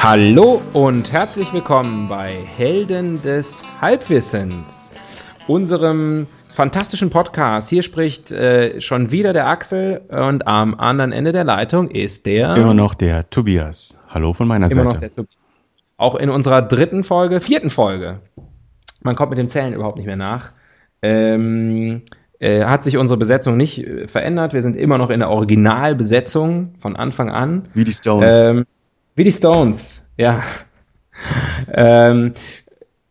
[0.00, 4.92] Hallo und herzlich willkommen bei Helden des Halbwissens,
[5.48, 7.68] unserem fantastischen Podcast.
[7.68, 12.56] Hier spricht äh, schon wieder der Axel und am anderen Ende der Leitung ist der.
[12.56, 13.98] Immer noch der Tobias.
[14.08, 14.94] Hallo von meiner immer Seite.
[14.94, 15.36] Noch der Tobias.
[15.96, 18.20] Auch in unserer dritten Folge, vierten Folge.
[19.02, 20.52] Man kommt mit dem Zählen überhaupt nicht mehr nach.
[21.02, 22.02] Ähm,
[22.38, 24.52] äh, hat sich unsere Besetzung nicht äh, verändert.
[24.52, 27.64] Wir sind immer noch in der Originalbesetzung von Anfang an.
[27.74, 28.38] Wie die Stones.
[28.40, 28.64] Ähm,
[29.18, 30.40] wie die Stones, ja.
[31.72, 32.34] ähm,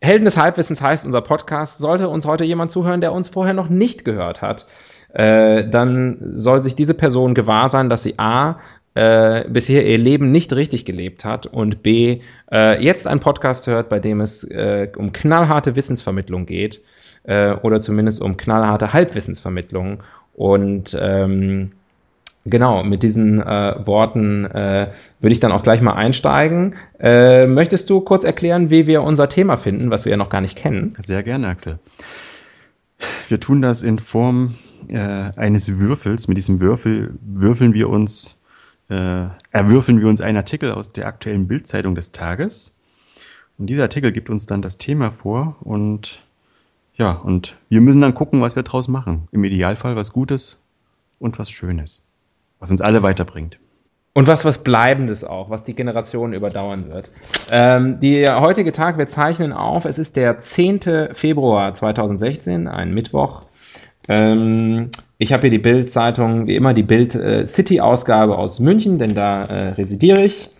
[0.00, 1.78] Helden des Halbwissens heißt unser Podcast.
[1.78, 4.66] Sollte uns heute jemand zuhören, der uns vorher noch nicht gehört hat,
[5.12, 8.58] äh, dann soll sich diese Person gewahr sein, dass sie A,
[8.94, 13.90] äh, bisher ihr Leben nicht richtig gelebt hat und B, äh, jetzt einen Podcast hört,
[13.90, 16.80] bei dem es äh, um knallharte Wissensvermittlung geht
[17.24, 20.02] äh, oder zumindest um knallharte Halbwissensvermittlung.
[20.32, 21.72] Und ähm,
[22.50, 26.76] Genau, mit diesen äh, Worten äh, würde ich dann auch gleich mal einsteigen.
[26.98, 30.40] Äh, möchtest du kurz erklären, wie wir unser Thema finden, was wir ja noch gar
[30.40, 30.94] nicht kennen?
[30.98, 31.78] Sehr gerne, Axel.
[33.28, 34.54] Wir tun das in Form
[34.88, 36.28] äh, eines Würfels.
[36.28, 38.40] Mit diesem Würfel würfeln wir uns,
[38.88, 42.72] äh, erwürfeln wir uns einen Artikel aus der aktuellen Bildzeitung des Tages.
[43.58, 46.22] Und dieser Artikel gibt uns dann das Thema vor und
[46.94, 49.28] ja, und wir müssen dann gucken, was wir draus machen.
[49.30, 50.58] Im Idealfall was Gutes
[51.20, 52.02] und was Schönes
[52.60, 53.58] was uns alle weiterbringt.
[54.14, 57.10] Und was was Bleibendes auch, was die Generationen überdauern wird.
[57.52, 61.10] Ähm, der heutige Tag, wir zeichnen auf, es ist der 10.
[61.12, 63.42] Februar 2016, ein Mittwoch.
[64.08, 69.68] Ähm, ich habe hier die Bild-Zeitung, wie immer die Bild-City-Ausgabe aus München, denn da äh,
[69.70, 70.50] residiere ich.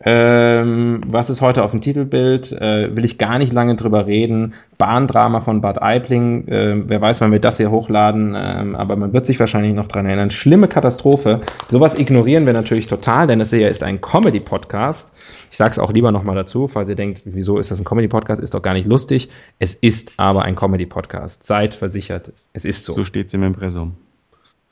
[0.00, 2.52] Ähm, was ist heute auf dem Titelbild?
[2.52, 4.52] Äh, will ich gar nicht lange drüber reden.
[4.76, 6.48] Bahndrama von Bad Aibling.
[6.48, 9.88] Äh, wer weiß, wann wir das hier hochladen, äh, aber man wird sich wahrscheinlich noch
[9.88, 10.30] dran erinnern.
[10.30, 11.40] Schlimme Katastrophe.
[11.70, 15.14] Sowas ignorieren wir natürlich total, denn es hier ist ein Comedy-Podcast.
[15.50, 18.42] Ich sage es auch lieber nochmal dazu, falls ihr denkt, wieso ist das ein Comedy-Podcast?
[18.42, 19.30] Ist doch gar nicht lustig.
[19.58, 21.44] Es ist aber ein Comedy-Podcast.
[21.44, 22.92] Seid versichert, es ist so.
[22.92, 23.94] So steht es im Impressum.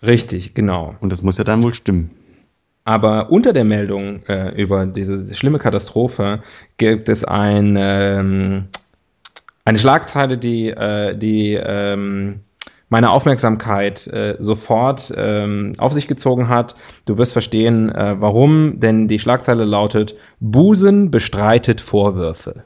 [0.03, 0.97] Richtig, genau.
[1.01, 2.11] Und das muss ja dann wohl stimmen.
[2.85, 6.43] Aber unter der Meldung äh, über diese schlimme Katastrophe
[6.77, 8.67] gibt es ein, ähm,
[9.65, 12.41] eine Schlagzeile, die, äh, die ähm,
[12.91, 16.77] meine Aufmerksamkeit äh, sofort ähm, auf sich gezogen hat.
[17.07, 22.65] Du wirst verstehen, äh, warum, denn die Schlagzeile lautet: Busen bestreitet Vorwürfe.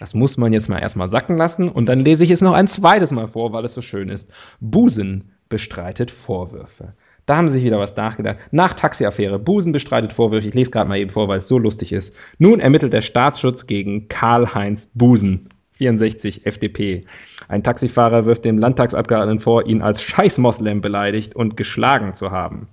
[0.00, 2.66] Das muss man jetzt mal erstmal sacken lassen und dann lese ich es noch ein
[2.66, 4.28] zweites Mal vor, weil es so schön ist.
[4.60, 6.94] Busen bestreitet Vorwürfe.
[7.26, 8.36] Da haben sie sich wieder was nachgedacht.
[8.50, 9.38] Nach Taxiaffäre.
[9.38, 10.46] Busen bestreitet Vorwürfe.
[10.48, 12.14] Ich lese gerade mal eben vor, weil es so lustig ist.
[12.38, 15.48] Nun ermittelt der Staatsschutz gegen Karl-Heinz Busen.
[15.72, 17.00] 64 FDP.
[17.48, 22.68] Ein Taxifahrer wirft dem Landtagsabgeordneten vor, ihn als Scheißmoslem beleidigt und geschlagen zu haben.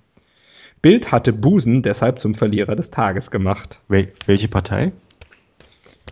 [0.81, 3.81] Bild hatte Busen deshalb zum Verlierer des Tages gemacht.
[3.87, 4.91] Wel welche Partei?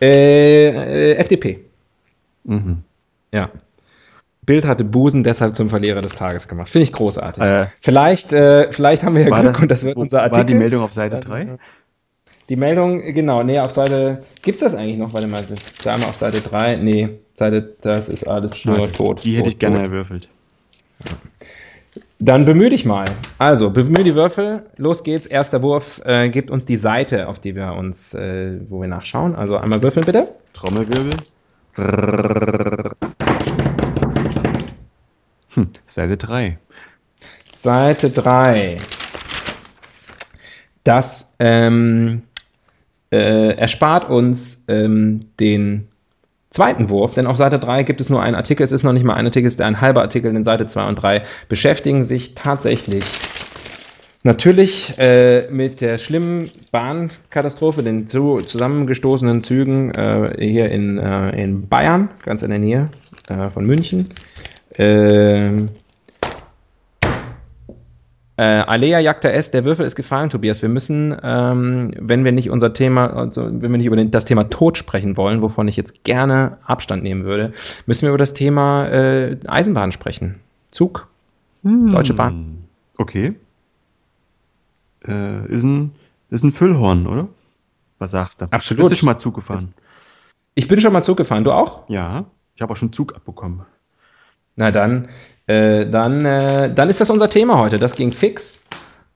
[0.00, 1.60] Äh, äh, FDP.
[2.44, 2.78] Mhm.
[3.32, 3.50] Ja.
[4.50, 6.68] Bild hatte Busen deshalb zum Verlierer des Tages gemacht.
[6.70, 7.40] Finde ich großartig.
[7.40, 10.38] Äh, vielleicht, äh, vielleicht haben wir ja Glück das- und das wird unser Artikel.
[10.38, 11.56] War die Meldung auf Seite 3?
[12.48, 14.22] Die Meldung, genau, nee, auf Seite.
[14.42, 15.12] Gibt's das eigentlich noch?
[15.12, 15.44] Warte mal,
[15.84, 16.78] da mal auf Seite 3.
[16.78, 19.24] Nee, Seite, das ist alles nur tot.
[19.24, 19.86] Die hätte tot, ich gerne tot.
[19.86, 20.28] erwürfelt.
[22.18, 23.04] Dann bemühe dich mal.
[23.38, 24.64] Also, bemühe die Würfel.
[24.76, 25.26] Los geht's.
[25.26, 29.36] Erster Wurf äh, gibt uns die Seite, auf die wir uns, äh, wo wir nachschauen.
[29.36, 30.26] Also einmal würfeln bitte.
[30.54, 31.12] Trommelwirbel.
[35.54, 36.58] Hm, Seite 3.
[37.52, 38.78] Seite 3.
[40.84, 42.22] Das ähm,
[43.10, 45.88] äh, erspart uns ähm, den
[46.50, 49.04] zweiten Wurf, denn auf Seite 3 gibt es nur einen Artikel, es ist noch nicht
[49.04, 52.34] mal ein Artikel, es ist ein halber Artikel, denn Seite 2 und 3 beschäftigen sich
[52.34, 53.04] tatsächlich
[54.22, 61.68] natürlich äh, mit der schlimmen Bahnkatastrophe, den zu, zusammengestoßenen Zügen äh, hier in, äh, in
[61.68, 62.88] Bayern, ganz in der Nähe
[63.28, 64.08] äh, von München.
[64.74, 65.68] Ähm,
[68.40, 70.62] äh, Alea Jagda S, der Würfel ist gefallen, Tobias.
[70.62, 74.24] Wir müssen, ähm, wenn wir nicht unser Thema, also wenn wir nicht über den, das
[74.24, 77.52] Thema Tod sprechen wollen, wovon ich jetzt gerne Abstand nehmen würde,
[77.84, 80.36] müssen wir über das Thema äh, Eisenbahn sprechen.
[80.70, 81.08] Zug.
[81.64, 81.92] Hm.
[81.92, 82.64] Deutsche Bahn.
[82.96, 83.34] Okay.
[85.06, 85.92] Äh, ist, ein,
[86.30, 87.28] ist ein Füllhorn, oder?
[87.98, 88.46] Was sagst du?
[88.46, 88.84] Absolut.
[88.84, 89.74] Bist du schon mal Zug gefahren?
[90.54, 91.44] Ich bin schon mal Zug gefahren.
[91.44, 91.88] Du auch?
[91.90, 92.24] Ja.
[92.54, 93.66] Ich habe auch schon Zug abbekommen.
[94.60, 95.08] Na dann,
[95.46, 97.78] äh, dann, äh, dann ist das unser Thema heute.
[97.78, 98.68] Das ging fix.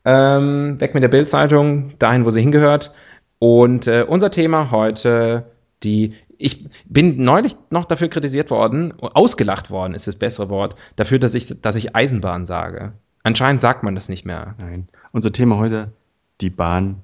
[0.05, 2.93] Ähm, weg mit der Bildzeitung, dahin, wo sie hingehört.
[3.39, 5.51] Und äh, unser Thema heute,
[5.83, 6.15] die.
[6.37, 11.33] Ich bin neulich noch dafür kritisiert worden, ausgelacht worden ist das bessere Wort, dafür, dass
[11.33, 12.93] ich, dass ich Eisenbahn sage.
[13.23, 14.57] Anscheinend sagt man das nicht mehr.
[14.59, 14.89] Nein.
[15.13, 15.93] Unser Thema heute,
[16.41, 17.03] die Bahn.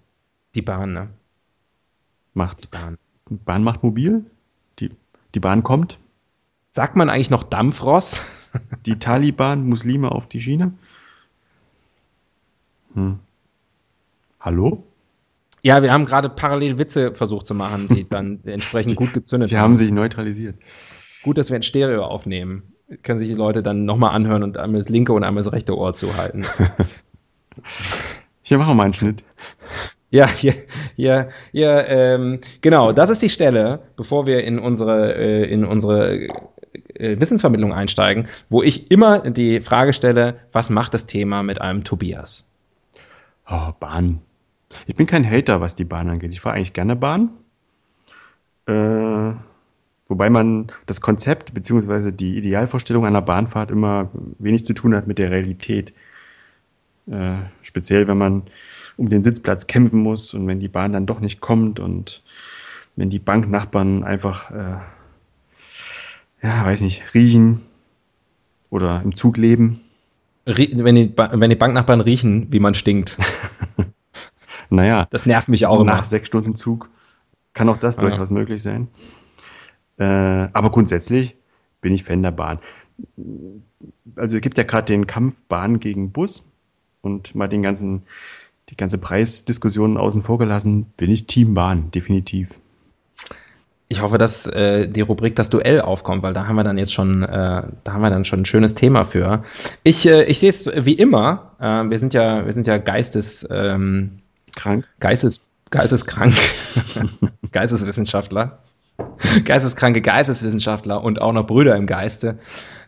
[0.56, 1.08] Die Bahn, ne?
[2.34, 2.64] Macht.
[2.64, 2.98] Die Bahn.
[3.30, 4.24] Bahn macht mobil.
[4.80, 4.90] Die,
[5.34, 5.96] die Bahn kommt.
[6.72, 8.22] Sagt man eigentlich noch Dampfross?
[8.86, 10.72] Die Taliban, Muslime auf die Schiene.
[12.94, 13.18] Hm.
[14.40, 14.84] Hallo?
[15.62, 19.56] Ja, wir haben gerade parallel Witze versucht zu machen, die dann entsprechend gut gezündet haben.
[19.56, 20.56] Die haben sich neutralisiert.
[21.22, 22.72] Gut, dass wir ein Stereo aufnehmen.
[23.02, 25.76] Können sich die Leute dann nochmal anhören und einmal das linke und einmal das rechte
[25.76, 26.44] Ohr zuhalten.
[28.42, 29.22] Hier machen wir mal einen Schnitt.
[30.12, 30.54] Ja, hier,
[30.96, 36.26] hier, hier ähm, genau, das ist die Stelle, bevor wir in unsere, äh, in unsere
[36.94, 42.46] Wissensvermittlung einsteigen, wo ich immer die Frage stelle, was macht das Thema mit einem Tobias?
[43.48, 44.20] Oh, Bahn.
[44.86, 46.32] Ich bin kein Hater, was die Bahn angeht.
[46.32, 47.30] Ich fahre eigentlich gerne Bahn.
[48.66, 49.32] Äh,
[50.08, 52.12] wobei man das Konzept bzw.
[52.12, 55.92] die Idealvorstellung einer Bahnfahrt immer wenig zu tun hat mit der Realität.
[57.10, 58.42] Äh, speziell, wenn man
[58.96, 62.22] um den Sitzplatz kämpfen muss und wenn die Bahn dann doch nicht kommt und
[62.96, 64.76] wenn die Banknachbarn einfach, äh,
[66.42, 67.62] ja, weiß nicht, riechen
[68.70, 69.80] oder im Zug leben.
[70.46, 73.18] Wenn die, wenn die Banknachbarn riechen, wie man stinkt.
[74.70, 75.06] naja.
[75.10, 75.84] Das nervt mich auch.
[75.84, 76.04] Nach immer.
[76.04, 76.88] sechs Stunden Zug
[77.52, 78.02] kann auch das ja.
[78.02, 78.88] durchaus möglich sein.
[79.98, 81.36] Äh, aber grundsätzlich
[81.80, 82.58] bin ich Fan der Bahn.
[84.16, 86.42] Also es gibt ja gerade den Kampf Bahn gegen Bus
[87.02, 88.02] und mal den ganzen,
[88.68, 92.48] die ganze Preisdiskussion außen vor gelassen, bin ich Team Bahn, definitiv.
[93.92, 96.94] Ich hoffe, dass äh, die Rubrik das Duell aufkommt, weil da haben wir dann jetzt
[96.94, 99.42] schon, äh, da haben wir dann schon ein schönes Thema für.
[99.82, 101.56] Ich, äh, ich sehe es wie immer.
[101.58, 104.20] Äh, wir sind ja, wir sind ja Geistes ähm,
[104.54, 106.34] krank, Geistes, Geisteskrank,
[107.52, 108.60] Geisteswissenschaftler,
[109.44, 112.38] geisteskranke Geisteswissenschaftler und auch noch Brüder im Geiste.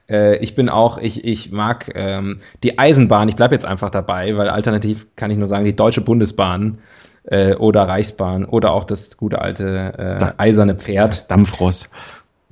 [0.09, 3.29] Äh, ich bin auch, ich, ich mag ähm, die Eisenbahn.
[3.29, 6.79] Ich bleibe jetzt einfach dabei, weil alternativ kann ich nur sagen, die Deutsche Bundesbahn
[7.25, 11.31] äh, oder Reichsbahn oder auch das gute alte äh, eiserne Pferd.
[11.31, 11.91] Dampfross.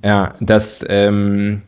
[0.03, 1.63] Ja, das ähm,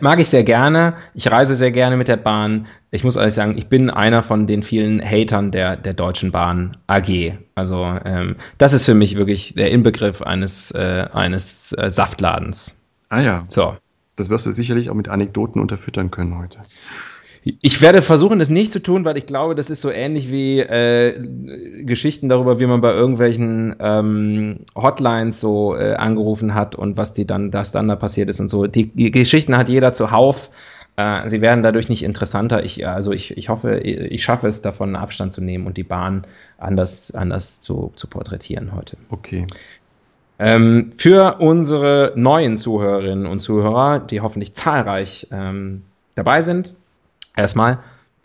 [0.00, 0.94] mag ich sehr gerne.
[1.14, 2.66] Ich reise sehr gerne mit der Bahn.
[2.90, 6.72] Ich muss ehrlich sagen, ich bin einer von den vielen Hatern der, der Deutschen Bahn
[6.86, 7.34] AG.
[7.54, 12.82] Also ähm, das ist für mich wirklich der Inbegriff eines, äh, eines äh, Saftladens.
[13.08, 13.44] Ah ja.
[13.48, 13.76] So.
[14.16, 16.58] Das wirst du sicherlich auch mit Anekdoten unterfüttern können heute.
[17.44, 20.60] Ich werde versuchen, das nicht zu tun, weil ich glaube, das ist so ähnlich wie
[20.60, 21.20] äh,
[21.82, 27.26] Geschichten darüber, wie man bei irgendwelchen ähm, Hotlines so äh, angerufen hat und was die
[27.26, 28.68] dann, das dann da passiert ist und so.
[28.68, 30.50] Die, die Geschichten hat jeder zuhauf.
[30.94, 32.64] Äh, sie werden dadurch nicht interessanter.
[32.64, 36.24] Ich, also ich, ich hoffe, ich schaffe es davon, Abstand zu nehmen und die Bahn
[36.58, 38.96] anders, anders zu, zu porträtieren heute.
[39.10, 39.48] Okay.
[40.38, 45.82] Ähm, für unsere neuen Zuhörerinnen und Zuhörer, die hoffentlich zahlreich ähm,
[46.14, 46.74] dabei sind,
[47.36, 47.78] Erstmal,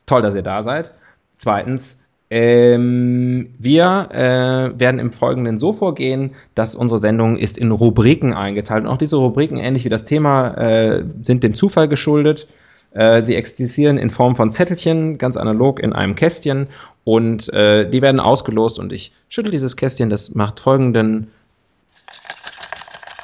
[0.05, 0.91] toll, dass ihr da seid.
[1.37, 1.99] Zweitens,
[2.29, 8.83] ähm, wir äh, werden im Folgenden so vorgehen, dass unsere Sendung ist in Rubriken eingeteilt.
[8.83, 12.47] Und auch diese Rubriken, ähnlich wie das Thema, äh, sind dem Zufall geschuldet.
[12.91, 16.67] Äh, sie existieren in Form von Zettelchen, ganz analog in einem Kästchen.
[17.05, 18.77] Und äh, die werden ausgelost.
[18.77, 21.31] Und ich schüttel dieses Kästchen, das macht folgenden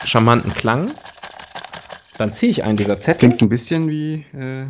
[0.05, 0.91] charmanten Klang.
[2.17, 3.27] Dann ziehe ich einen dieser Zettel.
[3.29, 4.65] Klingt ein bisschen wie äh,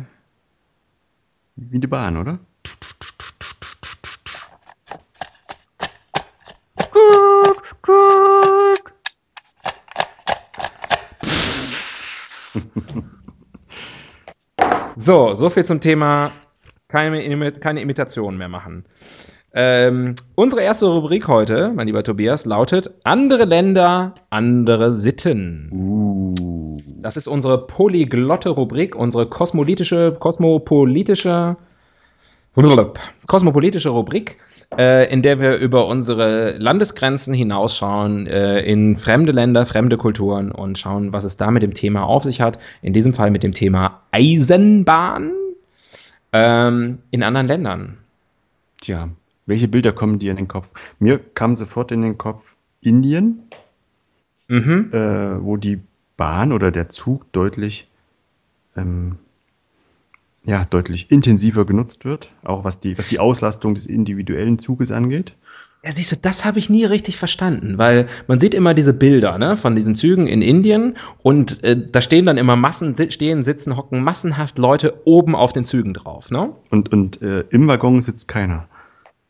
[1.56, 2.38] wie die Bahn, oder?
[14.96, 16.32] So, so viel zum Thema
[16.88, 18.86] keine, keine Imitation mehr machen.
[19.56, 25.70] Ähm, unsere erste Rubrik heute, mein lieber Tobias, lautet Andere Länder, andere Sitten.
[25.72, 26.34] Uh.
[27.00, 31.56] Das ist unsere polyglotte Rubrik, unsere kosmopolitische, kosmopolitische,
[33.26, 34.38] kosmopolitische Rubrik,
[34.76, 40.78] äh, in der wir über unsere Landesgrenzen hinausschauen, äh, in fremde Länder, fremde Kulturen und
[40.78, 42.58] schauen, was es da mit dem Thema auf sich hat.
[42.82, 45.32] In diesem Fall mit dem Thema Eisenbahn
[46.32, 47.98] ähm, in anderen Ländern.
[48.80, 49.10] Tja,
[49.46, 50.68] welche Bilder kommen dir in den Kopf?
[50.98, 53.42] Mir kam sofort in den Kopf Indien,
[54.48, 54.90] mhm.
[54.92, 55.80] äh, wo die
[56.16, 57.88] Bahn oder der Zug deutlich
[58.76, 59.18] ähm,
[60.44, 65.32] ja, deutlich intensiver genutzt wird, auch was die, was die Auslastung des individuellen Zuges angeht.
[65.82, 69.36] Ja, siehst du, das habe ich nie richtig verstanden, weil man sieht immer diese Bilder
[69.36, 73.76] ne, von diesen Zügen in Indien und äh, da stehen dann immer Massen, stehen, sitzen,
[73.76, 76.30] hocken massenhaft Leute oben auf den Zügen drauf.
[76.30, 76.54] Ne?
[76.70, 78.66] Und, und äh, im Waggon sitzt keiner.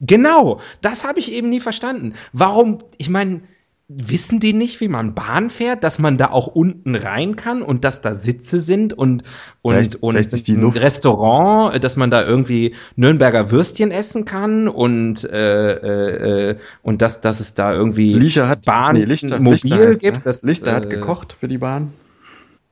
[0.00, 2.14] Genau, das habe ich eben nie verstanden.
[2.32, 3.42] Warum, ich meine,
[3.88, 7.84] wissen die nicht, wie man Bahn fährt, dass man da auch unten rein kann und
[7.84, 9.24] dass da Sitze sind und,
[9.60, 15.24] und, Vielleicht- und vielleicht ein Restaurant, dass man da irgendwie Nürnberger Würstchen essen kann und,
[15.24, 19.60] äh, äh, äh, und dass, dass es da irgendwie Lichter hat, Bahn nee, Lichter, mobil
[19.62, 20.16] Lichter heißt, gibt.
[20.16, 20.22] ja.
[20.24, 21.92] Das, Lichter hat äh, gekocht für die Bahn.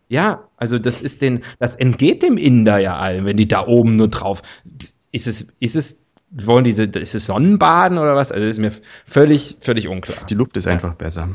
[0.09, 3.97] Ja, also das ist den, das entgeht dem Inder ja allen, wenn die da oben
[3.97, 4.43] nur drauf.
[5.11, 8.33] Ist es, ist es, wollen diese, ist es Sonnenbaden oder was?
[8.33, 8.73] Also das ist mir
[9.05, 10.25] völlig, völlig unklar.
[10.27, 11.29] Die Luft ist einfach besser.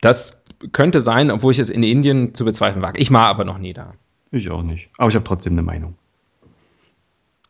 [0.00, 3.00] Das könnte sein, obwohl ich es in Indien zu bezweifeln wage.
[3.00, 3.94] Ich war aber noch nie da.
[4.30, 4.90] Ich auch nicht.
[4.98, 5.96] Aber ich habe trotzdem eine Meinung.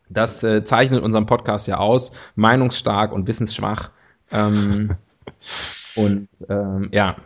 [0.08, 2.12] Das äh, zeichnet unseren Podcast ja aus.
[2.34, 3.90] Meinungsstark und wissensschwach.
[4.30, 4.96] Ähm,
[5.96, 7.16] und ähm, ja,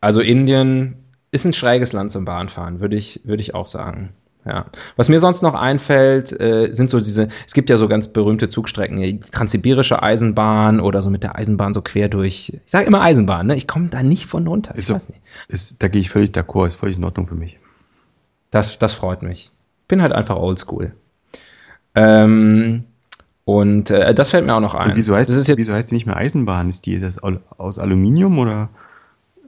[0.00, 4.14] also Indien ist ein schräges Land zum Bahnfahren, würde ich, würde ich auch sagen.
[4.48, 4.64] Ja.
[4.96, 8.48] Was mir sonst noch einfällt, äh, sind so diese, es gibt ja so ganz berühmte
[8.48, 12.54] Zugstrecken, die Transsibirische Eisenbahn oder so mit der Eisenbahn so quer durch.
[12.64, 13.56] Ich sage immer Eisenbahn, ne?
[13.56, 14.72] Ich komme da nicht von runter.
[14.72, 14.94] Ich Ist so.
[14.94, 15.20] weiß nicht.
[15.48, 17.58] Ist, da gehe ich völlig d'accord, ist völlig in Ordnung für mich.
[18.50, 19.50] Das, das freut mich.
[19.86, 20.92] Bin halt einfach oldschool.
[21.94, 22.84] Ähm,
[23.44, 24.90] und äh, das fällt mir auch noch ein.
[24.90, 26.68] Und wieso heißt, das ist jetzt, wieso heißt die nicht mehr Eisenbahn?
[26.70, 28.70] Ist die ist das au- aus Aluminium oder?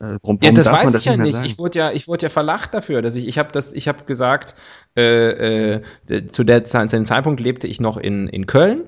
[0.00, 1.35] Äh, warum, ja, das weiß das ich ja mehr nicht.
[1.37, 1.47] sagen?
[1.47, 4.04] Ich wurde ja, ich wurde ja verlacht dafür, dass ich, ich habe das, ich habe
[4.04, 4.54] gesagt,
[4.97, 8.85] äh, äh, zu, der, Zeit- zu dem Zeitpunkt lebte ich noch in, in Köln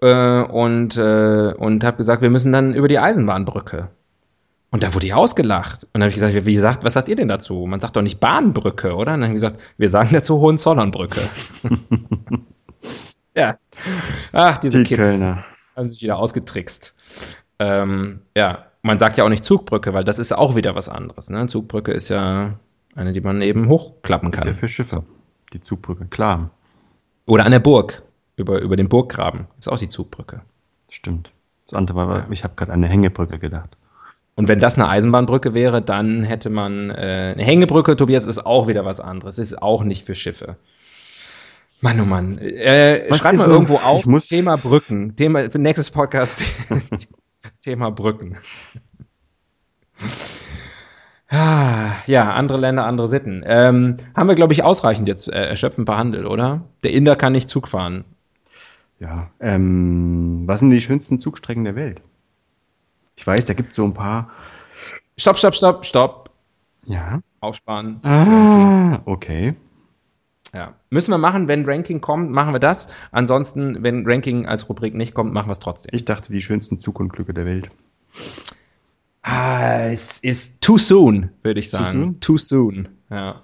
[0.00, 3.88] äh, und äh, und habe gesagt, wir müssen dann über die Eisenbahnbrücke.
[4.72, 5.84] Und da wurde ich ausgelacht.
[5.84, 7.64] Und dann habe ich gesagt, wie gesagt, was sagt ihr denn dazu?
[7.66, 9.14] Man sagt doch nicht Bahnbrücke, oder?
[9.14, 11.20] Und dann habe ich gesagt, wir sagen dazu Hohenzollernbrücke.
[13.34, 13.58] ja.
[14.32, 15.44] Ach, diese die Kids Kölner.
[15.76, 16.94] haben sich wieder ausgetrickst.
[17.58, 21.30] Ähm, ja, man sagt ja auch nicht Zugbrücke, weil das ist auch wieder was anderes.
[21.30, 21.46] Ne?
[21.46, 22.54] Zugbrücke ist ja
[22.94, 24.60] eine, die man eben hochklappen Das ist ja kann.
[24.60, 25.04] für Schiffe.
[25.52, 26.50] Die Zugbrücke, klar.
[27.26, 28.02] Oder an der Burg,
[28.36, 29.46] über, über den Burggraben.
[29.58, 30.42] Ist auch die Zugbrücke.
[30.88, 31.30] Stimmt.
[31.66, 33.76] Das andere war, ich habe gerade an eine Hängebrücke gedacht.
[34.36, 38.68] Und wenn das eine Eisenbahnbrücke wäre, dann hätte man äh, eine Hängebrücke, Tobias, ist auch
[38.68, 39.38] wieder was anderes.
[39.38, 40.56] Ist auch nicht für Schiffe.
[41.80, 42.38] Mann, oh Mann.
[42.38, 45.16] Äh, schreib mal irgendwo auf, Thema Brücken.
[45.16, 46.42] Thema, für nächstes Podcast,
[47.60, 48.36] Thema Brücken.
[51.28, 53.42] Ah, Ja, andere Länder, andere Sitten.
[53.46, 56.62] Ähm, haben wir, glaube ich, ausreichend jetzt äh, erschöpfend behandelt, oder?
[56.84, 58.04] Der Inder kann nicht Zug fahren.
[59.00, 59.30] Ja.
[59.40, 62.00] Ähm, was sind die schönsten Zugstrecken der Welt?
[63.16, 64.30] Ich weiß, da gibt es so ein paar.
[65.18, 66.30] Stopp, stopp, stopp, stopp.
[66.84, 67.20] Ja.
[67.40, 68.00] Aufsparen.
[68.04, 69.56] Ah, okay.
[70.56, 70.72] Ja.
[70.88, 72.88] Müssen wir machen, wenn Ranking kommt, machen wir das.
[73.12, 75.90] Ansonsten, wenn Ranking als Rubrik nicht kommt, machen wir es trotzdem.
[75.92, 77.68] Ich dachte, die schönsten Zugunglücke der Welt.
[79.20, 81.84] Ah, es ist too soon, würde ich sagen.
[81.84, 82.20] soon?
[82.20, 83.42] Too soon, ja.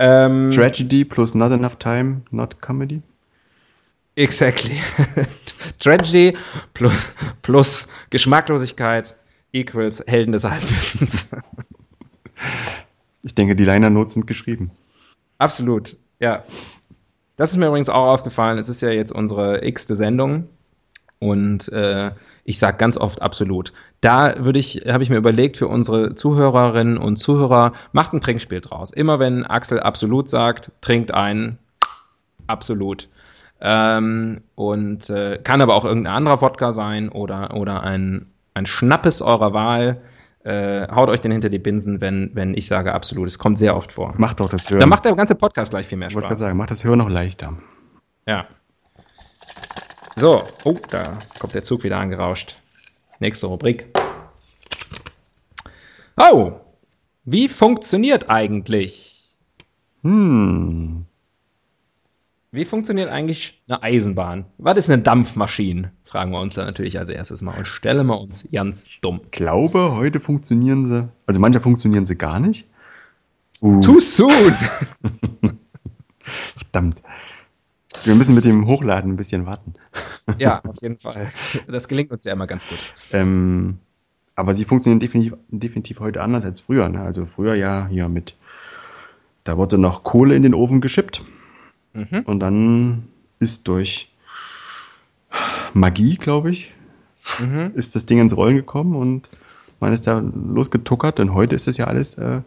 [0.00, 3.02] Ähm, Tragedy plus not enough time, not comedy.
[4.16, 4.76] exactly.
[5.78, 6.36] Tragedy
[6.74, 7.12] plus,
[7.42, 9.14] plus Geschmacklosigkeit
[9.52, 11.30] equals Helden des Halbwissens.
[13.22, 14.72] Ich denke, die Liner Notes sind geschrieben.
[15.40, 16.44] Absolut, ja.
[17.36, 18.58] Das ist mir übrigens auch aufgefallen.
[18.58, 20.48] Es ist ja jetzt unsere x-te Sendung.
[21.18, 22.12] Und äh,
[22.44, 23.72] ich sage ganz oft absolut.
[24.00, 28.60] Da würde ich, habe ich mir überlegt für unsere Zuhörerinnen und Zuhörer, macht ein Trinkspiel
[28.60, 28.90] draus.
[28.90, 31.58] Immer wenn Axel absolut sagt, trinkt ein
[32.46, 33.08] absolut.
[33.62, 39.22] Ähm, und äh, kann aber auch irgendein anderer Wodka sein oder, oder ein, ein Schnappes
[39.22, 40.02] eurer Wahl.
[40.42, 43.28] Äh, haut euch den hinter die Binsen, wenn, wenn ich sage absolut.
[43.28, 44.14] Es kommt sehr oft vor.
[44.16, 44.80] Macht doch das Hören.
[44.80, 46.46] Dann macht der ganze Podcast gleich viel mehr ich wollte gerade Spaß.
[46.46, 47.56] sagen, macht das Hören noch leichter.
[48.26, 48.46] Ja.
[50.16, 52.56] So, oh, da kommt der Zug wieder angerauscht.
[53.18, 53.86] Nächste Rubrik.
[56.16, 56.52] Oh,
[57.24, 59.36] wie funktioniert eigentlich?
[60.02, 61.04] Hm.
[62.52, 64.44] Wie funktioniert eigentlich eine Eisenbahn?
[64.58, 65.92] Was ist eine Dampfmaschine?
[66.04, 69.20] Fragen wir uns dann natürlich als erstes mal und stellen wir uns ganz dumm.
[69.26, 71.08] Ich glaube, heute funktionieren sie.
[71.26, 72.66] Also manche funktionieren sie gar nicht.
[73.60, 74.52] Uh, Too soon!
[76.56, 77.00] verdammt.
[78.02, 79.74] Wir müssen mit dem Hochladen ein bisschen warten.
[80.38, 81.30] ja, auf jeden Fall.
[81.68, 82.78] Das gelingt uns ja immer ganz gut.
[83.12, 83.78] Ähm,
[84.34, 86.88] aber sie funktionieren definitiv, definitiv heute anders als früher.
[86.88, 87.00] Ne?
[87.00, 88.36] Also früher ja hier mit,
[89.44, 91.22] da wurde noch Kohle in den Ofen geschippt
[91.92, 92.20] Mhm.
[92.24, 93.04] und dann
[93.38, 94.08] ist durch
[95.74, 96.72] Magie, glaube ich,
[97.38, 97.72] Mhm.
[97.74, 99.28] ist das Ding ins Rollen gekommen und
[99.78, 101.20] man ist da losgetuckert.
[101.20, 102.40] Und heute ist das ja alles äh,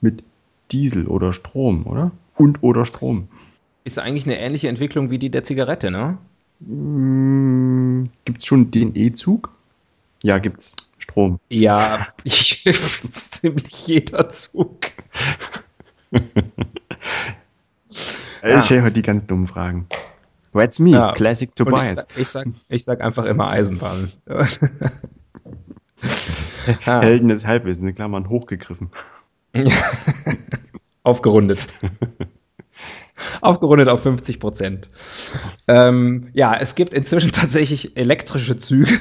[0.00, 0.22] mit
[0.72, 2.10] Diesel oder Strom, oder?
[2.36, 3.28] und oder Strom.
[3.84, 6.18] Ist eigentlich eine ähnliche Entwicklung wie die der Zigarette, ne?
[6.66, 9.50] Hm, gibt's schon den E-Zug?
[10.22, 10.74] Ja, gibt's.
[10.98, 11.38] Strom.
[11.50, 14.78] Ja, ziemlich jeder Zug.
[18.48, 18.58] ja.
[18.58, 19.88] Ich stelle heute die ganz dummen Fragen.
[20.52, 21.12] That's me, ja.
[21.12, 22.06] Classic Tobias.
[22.14, 24.12] Ich ich, sag, ich sag einfach immer Eisenbahn.
[26.80, 28.90] Helden des Halbwissens, in Klammern hochgegriffen.
[31.02, 31.68] Aufgerundet.
[33.40, 34.90] Aufgerundet auf 50 Prozent.
[35.68, 38.92] Ähm, ja, es gibt inzwischen tatsächlich elektrische Züge.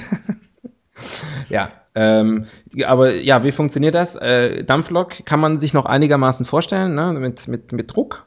[1.49, 2.45] ja, ähm,
[2.85, 4.15] aber ja, wie funktioniert das?
[4.15, 7.13] Äh, Dampflok kann man sich noch einigermaßen vorstellen, ne?
[7.13, 8.25] mit, mit, mit Druck.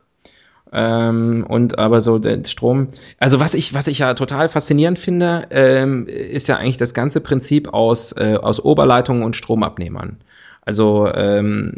[0.78, 2.88] Ähm, und aber so der Strom.
[3.18, 7.22] Also was ich, was ich ja total faszinierend finde, ähm, ist ja eigentlich das ganze
[7.22, 10.18] Prinzip aus, äh, aus Oberleitungen und Stromabnehmern.
[10.66, 11.74] Also ähm,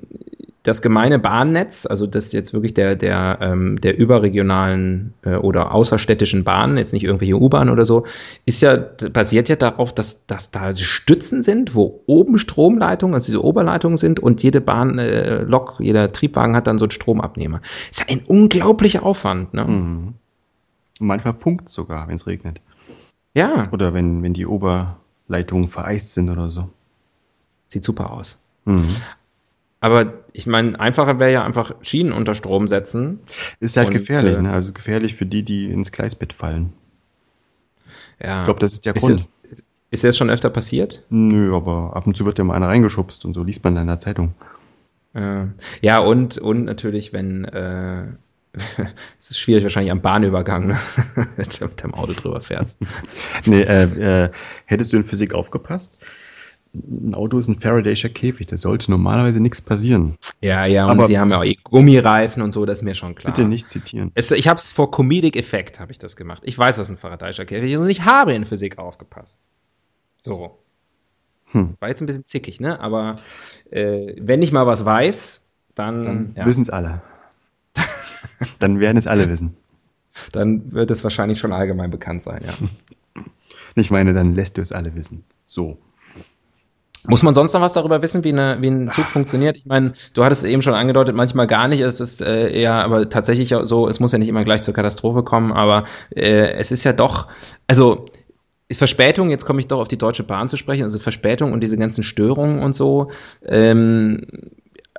[0.65, 6.45] das gemeine Bahnnetz, also das jetzt wirklich der, der, ähm, der überregionalen äh, oder außerstädtischen
[6.45, 8.05] Bahnen, jetzt nicht irgendwelche U-Bahn oder so,
[8.45, 13.45] ist ja, basiert ja darauf, dass, dass da Stützen sind, wo oben Stromleitungen, also diese
[13.45, 17.61] Oberleitungen sind und jede Bahn, äh, Lok, jeder Triebwagen hat dann so einen Stromabnehmer.
[17.91, 19.55] Ist ja ein unglaublicher Aufwand.
[19.55, 19.65] Ne?
[19.65, 20.15] Mhm.
[21.01, 22.61] Manchmal funkt sogar, wenn es regnet.
[23.33, 23.69] Ja.
[23.71, 26.69] Oder wenn, wenn die Oberleitungen vereist sind oder so.
[27.69, 28.39] Sieht super aus.
[28.69, 28.97] Mhm.
[29.81, 33.21] Aber ich meine, einfacher wäre ja einfach Schienen unter Strom setzen.
[33.61, 34.53] Ist halt und, gefährlich, äh, ne?
[34.53, 36.73] Also gefährlich für die, die ins Gleisbett fallen.
[38.21, 38.41] Ja.
[38.41, 39.15] Ich glaube, das ist der ist Grund.
[39.15, 41.05] Das, ist, ist das schon öfter passiert?
[41.11, 43.87] Nö, aber ab und zu wird ja mal einer reingeschubst und so liest man in
[43.87, 44.35] der Zeitung.
[45.15, 45.47] Äh,
[45.81, 48.07] ja, und, und natürlich, wenn äh,
[49.19, 50.79] es ist schwierig wahrscheinlich am Bahnübergang, ne?
[51.37, 52.83] wenn du mit dem Auto drüber fährst.
[53.47, 54.31] nee, äh, äh,
[54.67, 55.99] hättest du in Physik aufgepasst?
[56.75, 60.17] Ein Auto ist ein Faradayscher Käfig, da sollte normalerweise nichts passieren.
[60.41, 62.95] Ja, ja, und Aber sie haben ja auch eh Gummireifen und so, das ist mir
[62.95, 63.33] schon klar.
[63.33, 64.13] Bitte nicht zitieren.
[64.15, 66.43] Es, ich habe es vor Comedic Effekt, habe ich das gemacht.
[66.45, 69.49] Ich weiß, was ein Faradayscher Käfig ist und ich habe in Physik aufgepasst.
[70.19, 70.59] So.
[71.47, 71.75] Hm.
[71.79, 72.79] War jetzt ein bisschen zickig, ne?
[72.81, 73.17] Aber
[73.71, 76.45] äh, wenn ich mal was weiß, dann, dann ja.
[76.45, 77.01] wissen es alle.
[78.59, 79.57] dann werden es alle wissen.
[80.33, 83.25] Dann wird es wahrscheinlich schon allgemein bekannt sein, ja.
[83.75, 85.25] Ich meine, dann lässt du es alle wissen.
[85.47, 85.79] So.
[87.07, 89.57] Muss man sonst noch was darüber wissen, wie, eine, wie ein Zug funktioniert?
[89.57, 91.81] Ich meine, du hattest eben schon angedeutet, manchmal gar nicht.
[91.81, 95.23] Es ist äh, eher, aber tatsächlich so, es muss ja nicht immer gleich zur Katastrophe
[95.23, 95.85] kommen, aber
[96.15, 97.27] äh, es ist ja doch,
[97.67, 98.07] also
[98.71, 101.79] Verspätung, jetzt komme ich doch auf die Deutsche Bahn zu sprechen, also Verspätung und diese
[101.79, 103.11] ganzen Störungen und so.
[103.47, 104.27] Ähm,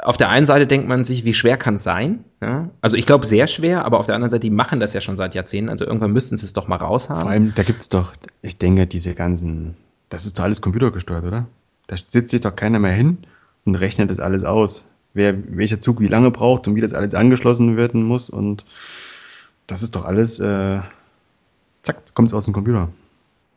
[0.02, 2.24] auf der einen Seite denkt man sich, wie schwer kann es sein?
[2.42, 2.70] Ja?
[2.82, 5.18] Also ich glaube sehr schwer, aber auf der anderen Seite, die machen das ja schon
[5.18, 7.22] seit Jahrzehnten, also irgendwann müssten sie es doch mal raushaben.
[7.22, 9.76] Vor allem, da gibt es doch, ich denke, diese ganzen,
[10.10, 11.48] das ist doch alles computergesteuert, oder?
[11.90, 13.18] Da sitzt sich doch keiner mehr hin
[13.66, 14.88] und rechnet das alles aus.
[15.16, 18.30] Wer, welcher Zug wie lange braucht und wie das alles angeschlossen werden muss.
[18.30, 18.64] Und
[19.66, 20.82] das ist doch alles, äh,
[21.82, 22.90] zack, kommt es aus dem Computer.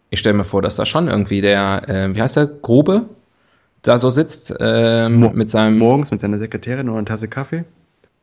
[0.09, 3.05] Ich stelle mir vor, dass da schon irgendwie der, äh, wie heißt der, Grobe,
[3.83, 5.77] da so sitzt äh, mit seinem.
[5.77, 7.64] Morgens mit seiner Sekretärin oder einer Tasse Kaffee.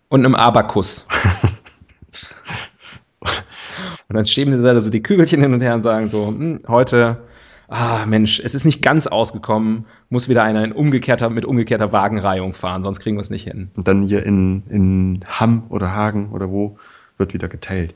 [0.08, 1.06] Und einem Abakus.
[3.20, 6.62] und dann schieben sie da so die Kügelchen hin und her und sagen so, hm,
[6.68, 7.29] heute
[7.70, 12.54] ah Mensch, es ist nicht ganz ausgekommen, muss wieder einer in umgekehrter, mit umgekehrter Wagenreihung
[12.54, 13.70] fahren, sonst kriegen wir es nicht hin.
[13.76, 16.78] Und dann hier in, in Hamm oder Hagen oder wo
[17.18, 17.94] wird wieder geteilt.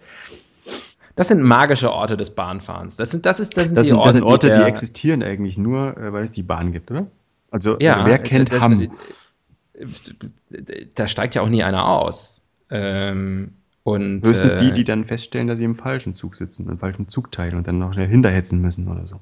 [1.16, 2.98] Das sind magische Orte des Bahnfahrens.
[2.98, 5.22] Das sind, das ist, das sind, das sind, Orte, das sind Orte die, die, existieren
[5.22, 7.08] eigentlich nur, äh, weil es die Bahn gibt, oder?
[7.52, 8.92] Also, ja, also wer kennt das, Hamm?
[10.96, 12.46] Da steigt ja auch nie einer aus.
[12.70, 16.78] Ähm, und, Höchstens äh, die, die dann feststellen, dass sie im falschen Zug sitzen, im
[16.78, 19.20] falschen Zugteil und dann noch schnell hinterhetzen müssen oder so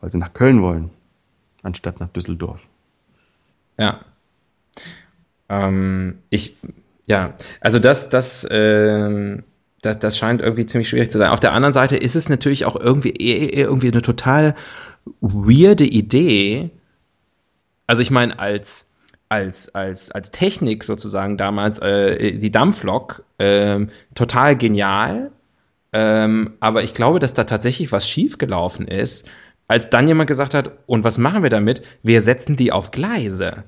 [0.00, 0.90] weil sie nach Köln wollen,
[1.62, 2.60] anstatt nach Düsseldorf.
[3.78, 4.00] Ja.
[5.48, 6.56] Ähm, ich,
[7.06, 9.38] ja, also das, das, äh,
[9.82, 11.30] das, das scheint irgendwie ziemlich schwierig zu sein.
[11.30, 14.54] Auf der anderen Seite ist es natürlich auch irgendwie, irgendwie eine total
[15.20, 16.70] weirde Idee.
[17.86, 18.94] Also ich meine, als,
[19.28, 25.32] als, als, als Technik sozusagen damals, äh, die Dampflok, äh, total genial.
[25.92, 29.28] Ähm, aber ich glaube, dass da tatsächlich was schiefgelaufen ist,
[29.70, 31.82] als dann jemand gesagt hat, und was machen wir damit?
[32.02, 33.62] Wir setzen die auf Gleise.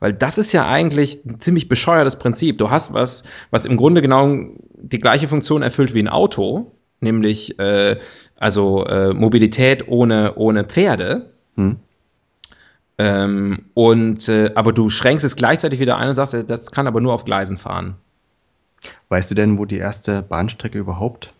[0.00, 2.56] Weil das ist ja eigentlich ein ziemlich bescheuertes Prinzip.
[2.56, 4.34] Du hast was, was im Grunde genau
[4.72, 7.98] die gleiche Funktion erfüllt wie ein Auto, nämlich äh,
[8.36, 11.32] also äh, Mobilität ohne, ohne Pferde.
[11.56, 11.76] Hm.
[12.96, 17.02] Ähm, und äh, aber du schränkst es gleichzeitig wieder ein und sagst, das kann aber
[17.02, 17.96] nur auf Gleisen fahren.
[19.10, 21.34] Weißt du denn, wo die erste Bahnstrecke überhaupt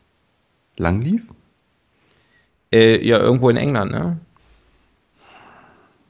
[0.76, 1.22] lang lief?
[2.72, 4.18] Äh, ja, irgendwo in England, ne?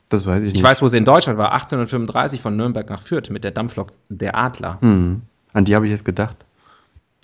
[0.08, 0.56] Das weiß ich nicht.
[0.56, 1.52] Ich weiß, wo sie in Deutschland war.
[1.52, 4.78] 1835 von Nürnberg nach Fürth mit der Dampflok Der Adler.
[4.80, 5.22] Hm.
[5.54, 6.36] An die habe ich jetzt gedacht.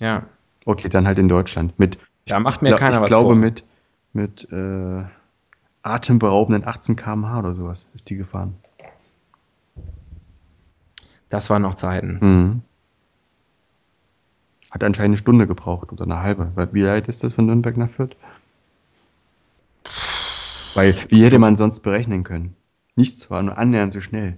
[0.01, 0.23] Ja.
[0.65, 1.77] Okay, dann halt in Deutschland.
[1.79, 3.35] Mit, Da macht mir ich, glaub- keiner ich was glaube vor.
[3.35, 3.63] mit,
[4.13, 5.03] mit äh,
[5.83, 8.55] atemberaubenden 18 km/h oder sowas ist die gefahren.
[11.29, 12.17] Das waren noch Zeiten.
[12.21, 12.61] Mhm.
[14.71, 16.51] Hat anscheinend eine Stunde gebraucht oder eine halbe.
[16.73, 18.15] Wie weit ist das von Nürnberg nach Fürth?
[20.79, 22.55] Weil, wie hätte man sonst berechnen können?
[22.95, 24.37] Nichts war nur annähernd so schnell.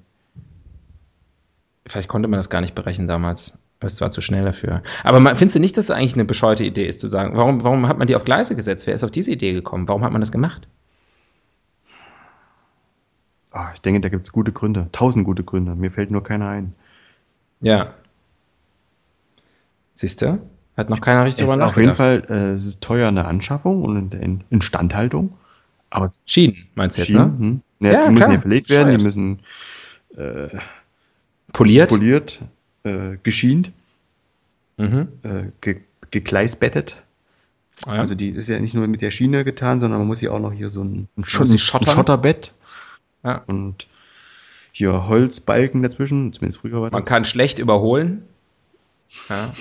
[1.88, 3.58] Vielleicht konnte man das gar nicht berechnen damals.
[3.80, 4.82] Es war zu schnell dafür.
[5.04, 7.64] Aber man, findest du nicht, dass es eigentlich eine bescheuerte Idee ist, zu sagen, warum,
[7.64, 8.88] warum hat man die auf Gleise gesetzt?
[8.88, 9.88] Wer ist auf diese Idee gekommen?
[9.88, 10.68] Warum hat man das gemacht?
[13.52, 14.88] Ah, ich denke, da gibt es gute Gründe.
[14.92, 15.76] Tausend gute Gründe.
[15.76, 16.74] Mir fällt nur keiner ein.
[17.60, 17.94] Ja.
[19.94, 20.40] Siehst du?
[20.78, 22.28] Hat noch keiner richtig Es ist drüber auf jeden nachgedacht.
[22.28, 25.34] Fall, äh, es ist teuer in der Anschaffung und in der In- Instandhaltung.
[25.92, 27.92] Aber es Schienen, meinst du jetzt, Schienen, ne?
[27.92, 28.34] ja, Ja, die müssen klar.
[28.34, 29.04] ja verlegt werden, die Bescheuert.
[29.04, 29.40] müssen
[31.54, 31.90] Poliert?
[31.90, 32.40] poliert,
[32.84, 33.72] äh, geschient,
[34.78, 35.08] Mhm.
[35.24, 37.02] äh, ge gegleisbettet.
[37.86, 37.94] Ja.
[37.94, 40.40] Also die ist ja nicht nur mit der Schiene getan, sondern man muss ja auch
[40.40, 41.58] noch hier so ein, ein, ein schottern?
[41.58, 42.54] Schotterbett
[43.24, 43.44] Ja.
[43.48, 43.88] und
[44.74, 47.06] hier Holzbalken dazwischen, zumindest früher war Man das.
[47.06, 48.24] kann schlecht überholen.
[49.30, 49.54] Ja.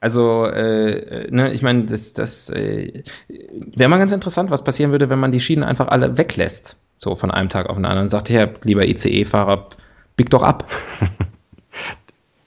[0.00, 5.08] Also, äh, ne, ich meine, das, das äh, wäre mal ganz interessant, was passieren würde,
[5.08, 6.76] wenn man die Schienen einfach alle weglässt.
[6.98, 8.04] So von einem Tag auf den anderen.
[8.04, 9.68] Und sagt, Herr, lieber ICE-Fahrer,
[10.16, 10.70] bieg doch ab.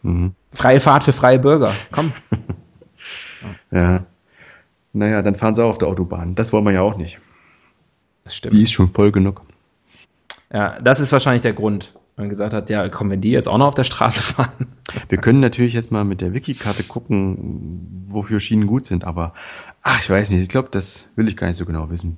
[0.01, 0.33] Mhm.
[0.53, 1.73] Freie Fahrt für freie Bürger.
[1.91, 2.13] Komm.
[3.71, 4.05] Ja.
[4.91, 6.35] Naja, dann fahren sie auch auf der Autobahn.
[6.35, 7.19] Das wollen wir ja auch nicht.
[8.23, 8.53] Das stimmt.
[8.53, 9.43] Die ist schon voll genug.
[10.51, 11.93] Ja, das ist wahrscheinlich der Grund.
[12.19, 14.67] Man gesagt hat, ja, komm, wenn die jetzt auch noch auf der Straße fahren.
[15.07, 19.33] Wir können natürlich jetzt mal mit der Wiki-Karte gucken, wofür Schienen gut sind, aber
[19.83, 22.17] ach, ich weiß nicht, ich glaube, das will ich gar nicht so genau wissen.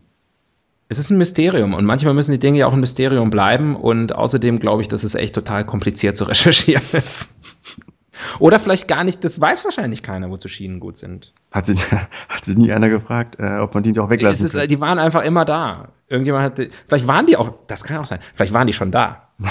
[0.90, 4.14] Es ist ein Mysterium und manchmal müssen die Dinge ja auch ein Mysterium bleiben und
[4.16, 7.36] außerdem glaube ich, dass es echt total kompliziert zu recherchieren ist.
[8.40, 11.34] Oder vielleicht gar nicht, das weiß wahrscheinlich keiner, wozu Schienen gut sind.
[11.52, 11.76] Hat sie,
[12.30, 14.82] hat sie nie einer gefragt, äh, ob man die doch weglassen Es ist, äh, die
[14.82, 15.90] waren einfach immer da.
[16.08, 19.30] Irgendjemand hatte, vielleicht waren die auch, das kann auch sein, vielleicht waren die schon da.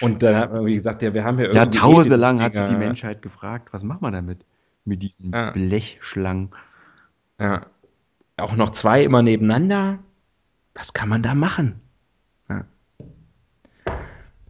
[0.00, 1.56] Und dann hat man irgendwie gesagt, ja, wir haben hier irgendwie.
[1.56, 2.76] Jahrtausende diese lang hat sich die.
[2.76, 4.44] Menschheit gefragt, was macht man damit?
[4.84, 5.50] Mit diesen Ja.
[5.50, 6.50] Blechschlangen.
[7.40, 7.66] Ja.
[8.36, 9.98] Auch noch zwei immer nebeneinander.
[10.74, 11.80] Was kann man da machen?
[12.48, 12.64] Ja.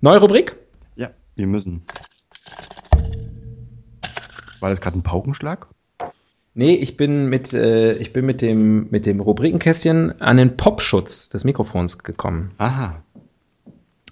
[0.00, 0.56] Neue Rubrik?
[0.96, 1.84] Ja, wir müssen.
[4.60, 5.68] War das gerade ein Paukenschlag?
[6.54, 11.28] Nee, ich bin mit, äh, ich bin mit dem, mit dem Rubrikenkästchen an den Popschutz
[11.28, 12.50] des Mikrofons gekommen.
[12.58, 13.02] Aha.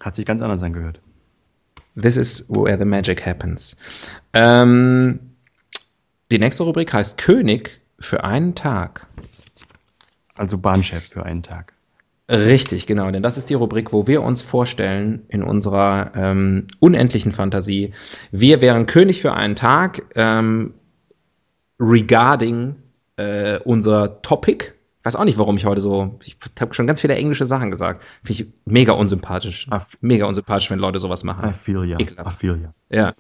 [0.01, 1.01] Hat sich ganz anders angehört.
[2.01, 3.77] This is where the magic happens.
[4.33, 5.19] Ähm,
[6.31, 9.07] die nächste Rubrik heißt König für einen Tag.
[10.37, 11.73] Also Bahnchef für einen Tag.
[12.29, 17.31] Richtig, genau, denn das ist die Rubrik, wo wir uns vorstellen in unserer ähm, unendlichen
[17.31, 17.93] Fantasie.
[18.33, 20.75] Wir wären König für einen Tag ähm,
[21.79, 22.75] regarding
[23.17, 24.73] äh, unser Topic.
[25.01, 26.19] Ich weiß auch nicht, warum ich heute so.
[26.25, 28.03] Ich habe schon ganz viele englische Sachen gesagt.
[28.25, 29.69] Finde ich mega unsympathisch.
[30.01, 31.49] Mega unsympathisch, wenn Leute sowas machen.
[31.49, 31.97] I feel ya.
[32.01, 32.71] I feel ya.
[32.91, 33.15] Ja.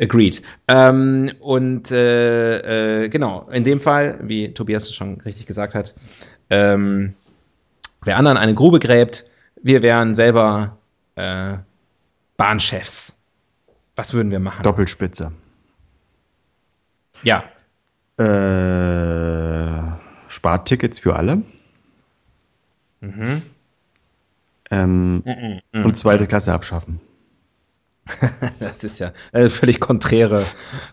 [0.00, 0.42] Agreed.
[0.66, 5.94] Ähm, und äh, äh, genau, in dem Fall, wie Tobias es schon richtig gesagt hat,
[6.50, 7.14] ähm,
[8.02, 9.24] wer anderen eine Grube gräbt,
[9.62, 10.78] wir wären selber
[11.16, 11.58] äh,
[12.36, 13.24] Bahnchefs.
[13.96, 14.62] Was würden wir machen?
[14.62, 15.32] Doppelspitze.
[17.22, 17.44] Ja,
[18.18, 19.82] Äh,
[20.28, 21.42] Spartickets für alle.
[23.00, 23.42] Mhm.
[24.70, 25.22] Ähm,
[25.72, 27.00] und zweite Klasse abschaffen.
[28.60, 30.44] das ist ja äh, völlig konträre,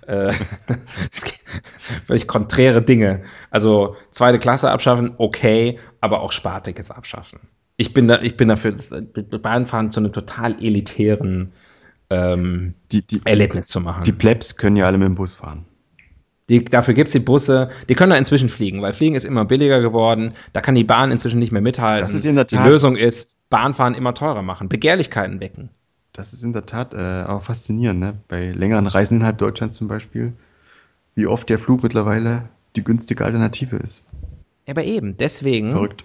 [0.07, 0.31] äh,
[2.05, 3.23] völlig konträre Dinge.
[3.49, 7.39] Also zweite Klasse abschaffen, okay, aber auch Spartickets abschaffen.
[7.77, 11.51] Ich bin da, ich bin dafür, das Bahnfahren zu einem total elitären
[12.09, 14.03] ähm, Die, die, Erlebnis zu machen.
[14.03, 15.65] die Plebs können ja alle mit dem Bus fahren.
[16.47, 19.45] Die, dafür gibt es die Busse, die können da inzwischen fliegen, weil Fliegen ist immer
[19.45, 20.33] billiger geworden.
[20.53, 22.01] Da kann die Bahn inzwischen nicht mehr mithalten.
[22.01, 25.69] Das ist in der die Tat- Lösung ist, Bahnfahren immer teurer machen, Begehrlichkeiten wecken.
[26.15, 28.13] Das ist in der Tat äh, auch faszinierend, ne?
[28.29, 30.31] Bei längeren Reisen innerhalb Deutschlands zum Beispiel,
[31.13, 32.43] wie oft der Flug mittlerweile
[32.77, 34.01] die günstige Alternative ist.
[34.65, 36.03] Ja, aber eben, deswegen Verrückt.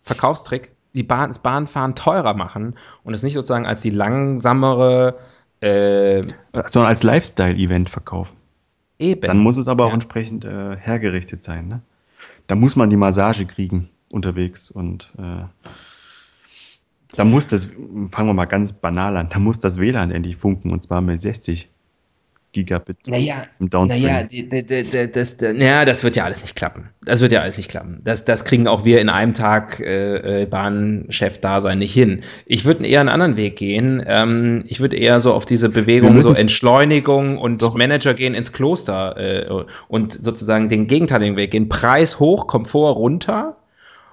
[0.00, 5.18] Verkaufstrick, die Bahn, das Bahnfahren teurer machen und es nicht sozusagen als die langsamere
[5.60, 6.22] äh,
[6.66, 8.36] Sondern als Lifestyle-Event verkaufen.
[9.00, 9.22] eben.
[9.22, 9.94] Dann muss es aber auch Ja.
[9.94, 11.80] entsprechend äh, hergerichtet sein, ne?
[12.46, 15.44] Da muss man die Massage kriegen unterwegs und äh,
[17.16, 17.66] da muss das,
[18.10, 21.20] fangen wir mal ganz banal an, da muss das WLAN endlich funken und zwar mit
[21.20, 21.68] 60
[22.54, 24.04] Gigabit naja, im Downstream.
[24.04, 26.88] Naja, die, die, die, das, naja, das wird ja alles nicht klappen.
[27.04, 28.00] Das wird ja alles nicht klappen.
[28.04, 32.22] Das, das kriegen auch wir in einem Tag äh, äh Bahnchef-Dasein nicht hin.
[32.46, 34.02] Ich würde eher einen anderen Weg gehen.
[34.06, 37.74] Ähm, ich würde eher so auf diese Bewegung, so Entschleunigung und doch.
[37.74, 41.68] Manager gehen ins Kloster äh, und sozusagen den gegenteiligen Weg gehen.
[41.68, 43.56] Preis hoch, Komfort runter,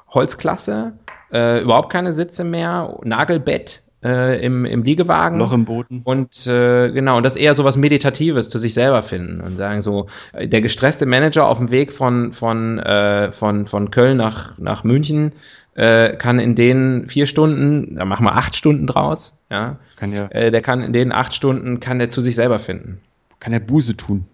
[0.10, 0.94] Holzklasse,
[1.32, 5.38] äh, überhaupt keine Sitze mehr, Nagelbett, äh, im, im Liegewagen.
[5.38, 6.02] Loch im Boden.
[6.04, 9.82] Und äh, genau, und das eher so was Meditatives zu sich selber finden und sagen
[9.82, 14.58] so, äh, der gestresste Manager auf dem Weg von, von, äh, von, von Köln nach,
[14.58, 15.34] nach München
[15.76, 20.28] äh, kann in den vier Stunden, da machen wir acht Stunden draus, ja, kann ja
[20.28, 23.00] äh, der kann in den acht Stunden, kann der zu sich selber finden.
[23.40, 24.26] Kann er Buße tun.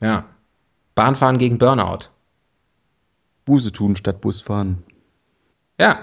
[0.00, 0.26] Ja.
[0.94, 2.10] Bahnfahren gegen Burnout.
[3.44, 4.82] Buße tun statt Busfahren.
[5.78, 6.00] Ja,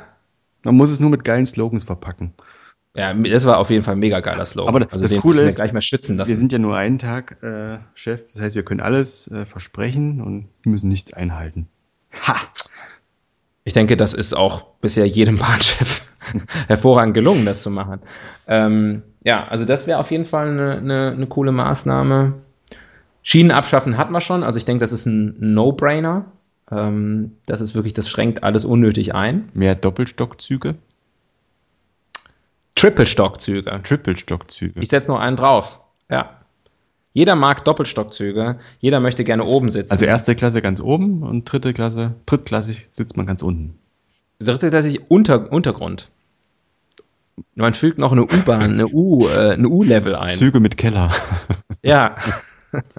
[0.64, 2.34] man muss es nur mit geilen Slogans verpacken.
[2.96, 4.76] Ja, das war auf jeden Fall ein mega geiler Slogan.
[4.76, 6.30] Aber also das Coole ist, gleich mal schützen lassen.
[6.30, 10.22] wir sind ja nur einen Tag äh, Chef, das heißt, wir können alles äh, versprechen
[10.22, 11.68] und müssen nichts einhalten.
[12.28, 12.36] Ha!
[13.64, 16.12] Ich denke, das ist auch bisher jedem Bahnchef
[16.68, 18.02] hervorragend gelungen, das zu machen.
[18.48, 22.34] Ähm, ja, also das wäre auf jeden Fall eine, eine, eine coole Maßnahme.
[23.24, 26.26] Schienen abschaffen hatten wir schon, also ich denke, das ist ein No-Brainer.
[26.72, 29.50] Ähm, das ist wirklich, das schränkt alles unnötig ein.
[29.54, 30.76] Mehr Doppelstockzüge?
[32.76, 33.82] Triple-Stockzüge.
[33.84, 34.80] Triple-Stockzüge.
[34.80, 35.80] Ich setze noch einen drauf.
[36.10, 36.38] Ja.
[37.14, 38.60] Jeder mag Doppelstockzüge.
[38.80, 39.92] Jeder möchte gerne oben sitzen.
[39.92, 43.78] Also erste Klasse ganz oben und dritte Klasse, drittklassig sitzt man ganz unten.
[44.40, 46.10] Dritte Klasse unter, Untergrund.
[47.56, 50.30] Man fügt noch eine U-Bahn, eine U, äh, eine U-Level ein.
[50.30, 51.12] Züge mit Keller.
[51.84, 52.16] Ja.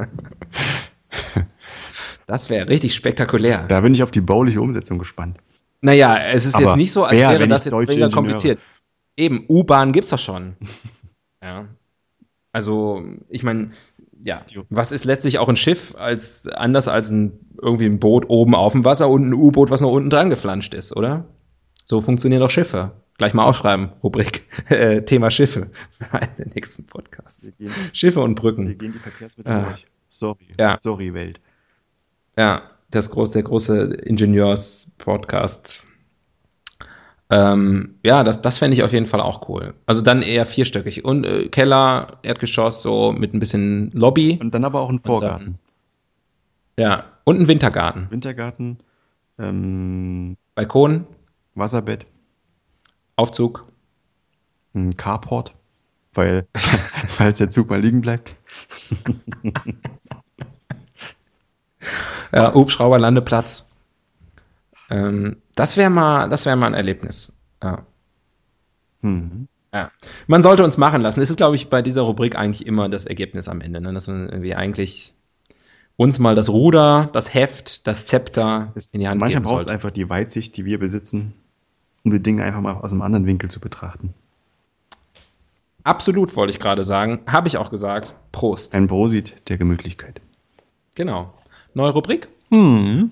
[2.26, 3.66] Das wäre richtig spektakulär.
[3.68, 5.38] Da bin ich auf die bauliche Umsetzung gespannt.
[5.80, 8.58] Naja, es ist Aber jetzt nicht so, als wer, wäre das jetzt mega kompliziert.
[9.16, 10.56] Eben, U-Bahn gibt's doch schon.
[11.42, 11.66] ja.
[12.52, 13.72] Also, ich meine,
[14.22, 18.54] ja, was ist letztlich auch ein Schiff als anders als ein irgendwie ein Boot oben
[18.54, 21.26] auf dem Wasser und ein U-Boot, was noch unten dran geflanscht ist, oder?
[21.84, 22.92] So funktionieren doch Schiffe.
[23.18, 27.52] Gleich mal aufschreiben, Rubrik äh, Thema Schiffe für den nächsten Podcast.
[27.92, 28.66] Schiffe und Brücken.
[28.66, 29.64] Wir gehen die Verkehrsmittel ah.
[29.68, 29.86] durch.
[30.08, 30.54] Sorry.
[30.58, 30.76] Ja.
[30.78, 31.40] Sorry, Welt.
[32.36, 35.86] Ja, das große, der große Ingenieurs-Podcast.
[37.30, 39.74] Ähm, ja, das, das fände ich auf jeden Fall auch cool.
[39.86, 41.04] Also dann eher vierstöckig.
[41.04, 44.38] Und äh, Keller, Erdgeschoss, so mit ein bisschen Lobby.
[44.40, 45.58] Und dann aber auch ein Vorgarten.
[46.76, 48.10] Dann, ja, und ein Wintergarten.
[48.10, 48.78] Wintergarten.
[49.38, 51.06] Ähm, Balkon.
[51.54, 52.06] Wasserbett.
[53.16, 53.66] Aufzug.
[54.74, 55.54] Ein Carport.
[56.12, 58.36] Weil, falls der Zug mal liegen bleibt.
[62.32, 63.66] ja, Hubschrauberlandeplatz.
[64.90, 67.36] Ähm, das wäre mal, das wäre mal ein Erlebnis.
[67.62, 67.86] Ja.
[69.02, 69.48] Mhm.
[69.72, 69.90] ja.
[70.26, 71.20] Man sollte uns machen lassen.
[71.20, 73.92] Es ist, glaube ich, bei dieser Rubrik eigentlich immer das Ergebnis am Ende, ne?
[73.92, 75.14] dass man irgendwie eigentlich
[75.96, 79.90] uns mal das Ruder, das Heft, das Zepter in die Hand Manchmal braucht es einfach
[79.90, 81.34] die Weitsicht, die wir besitzen,
[82.02, 84.12] um die Dinge einfach mal aus einem anderen Winkel zu betrachten.
[85.84, 87.20] Absolut, wollte ich gerade sagen.
[87.26, 88.14] Habe ich auch gesagt.
[88.32, 88.74] Prost.
[88.74, 90.20] Ein Prosit der Gemütlichkeit.
[90.94, 91.34] Genau.
[91.74, 92.28] Neue Rubrik?
[92.50, 93.10] Hm.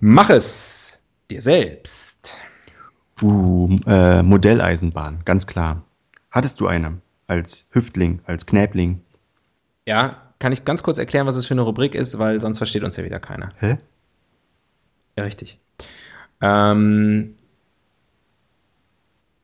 [0.00, 2.38] Mach es dir selbst.
[3.20, 5.82] Uh, äh, Modelleisenbahn, ganz klar.
[6.30, 9.02] Hattest du eine als Hüftling, als Knäbling?
[9.84, 12.84] Ja, kann ich ganz kurz erklären, was es für eine Rubrik ist, weil sonst versteht
[12.84, 13.52] uns ja wieder keiner.
[13.58, 13.78] Hä?
[15.16, 15.58] Ja, richtig.
[16.40, 17.34] Ähm,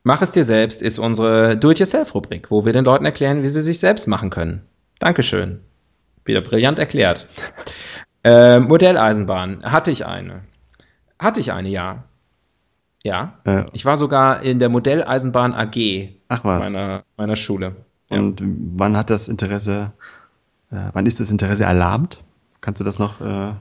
[0.07, 3.79] Mach es dir selbst ist unsere Do-it-yourself-Rubrik, wo wir den Leuten erklären, wie sie sich
[3.79, 4.61] selbst machen können.
[4.99, 5.61] Dankeschön.
[6.23, 7.25] Wieder brillant erklärt.
[8.23, 9.61] Äh, Modelleisenbahn.
[9.61, 10.41] Hatte ich eine.
[11.19, 12.05] Hatte ich eine, ja.
[13.03, 13.37] Ja.
[13.43, 16.71] Äh, ich war sogar in der Modelleisenbahn AG Ach was.
[16.71, 17.75] Meiner, meiner Schule.
[18.09, 18.47] Und ja.
[18.47, 19.91] wann hat das Interesse,
[20.71, 22.23] äh, wann ist das Interesse erlahmt?
[22.61, 23.53] Kannst du das noch äh,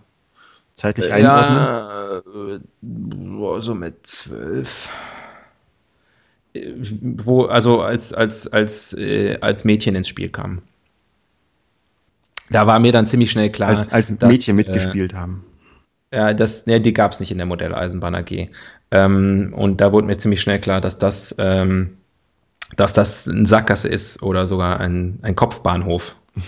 [0.73, 1.57] zeitlich einordnen?
[1.59, 4.91] Ja, äh, so mit zwölf
[6.55, 10.63] wo, also als, als, als, äh, als Mädchen ins Spiel kam.
[12.51, 13.71] Da war mir dann ziemlich schnell klar.
[13.71, 15.45] Als, als dass, Mädchen mitgespielt äh, haben.
[16.13, 18.49] Ja, das, ne, die gab es nicht in der Modelleisenbahn AG.
[18.91, 21.97] Ähm, und da wurde mir ziemlich schnell klar, dass das, ähm,
[22.77, 26.15] dass das ein Sackgasse ist oder sogar ein, ein Kopfbahnhof.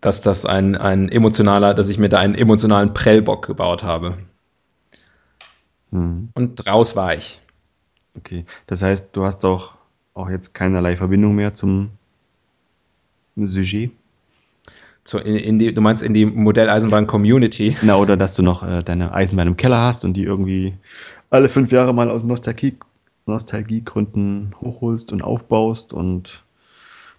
[0.00, 4.16] dass das ein, ein emotionaler, dass ich mir da einen emotionalen Prellbock gebaut habe.
[5.90, 6.30] Hm.
[6.34, 7.40] Und raus war ich.
[8.16, 9.74] Okay, das heißt, du hast doch
[10.14, 11.90] auch jetzt keinerlei Verbindung mehr zum
[13.36, 13.90] Sujet?
[15.04, 17.76] Zu, in, in die, du meinst in die Modelleisenbahn-Community?
[17.82, 20.74] Na, oder dass du noch äh, deine Eisenbahn im Keller hast und die irgendwie
[21.30, 22.76] alle fünf Jahre mal aus Nostalgie,
[23.26, 26.42] Nostalgiegründen hochholst und aufbaust und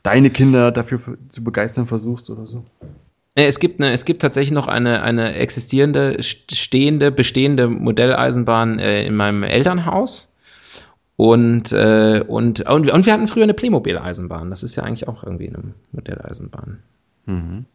[0.04, 2.66] deine Kinder dafür zu begeistern versuchst oder so?
[3.34, 9.16] Es gibt, eine, es gibt tatsächlich noch eine, eine existierende, stehende, bestehende Modelleisenbahn äh, in
[9.16, 10.31] meinem Elternhaus.
[11.22, 14.50] Und, äh, und, und, und wir hatten früher eine Playmobil-Eisenbahn.
[14.50, 16.80] Das ist ja eigentlich auch irgendwie eine Modelleisenbahn.
[17.28, 17.66] Mhm.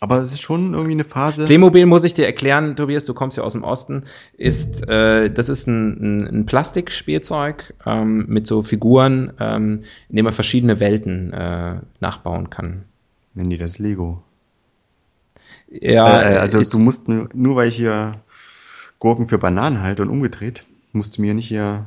[0.00, 1.44] Aber es ist schon irgendwie eine Phase.
[1.44, 4.02] Playmobil muss ich dir erklären, Tobias, du kommst ja aus dem Osten,
[4.36, 10.24] ist, äh, das ist ein, ein, ein Plastikspielzeug ähm, mit so Figuren, ähm, in dem
[10.24, 12.86] man verschiedene Welten äh, nachbauen kann.
[13.34, 14.20] Nennen die das Lego?
[15.70, 18.10] Ja, äh, also du musst nur, nur weil ich hier
[18.98, 21.86] Gurken für Bananen halte und umgedreht, musst du mir nicht hier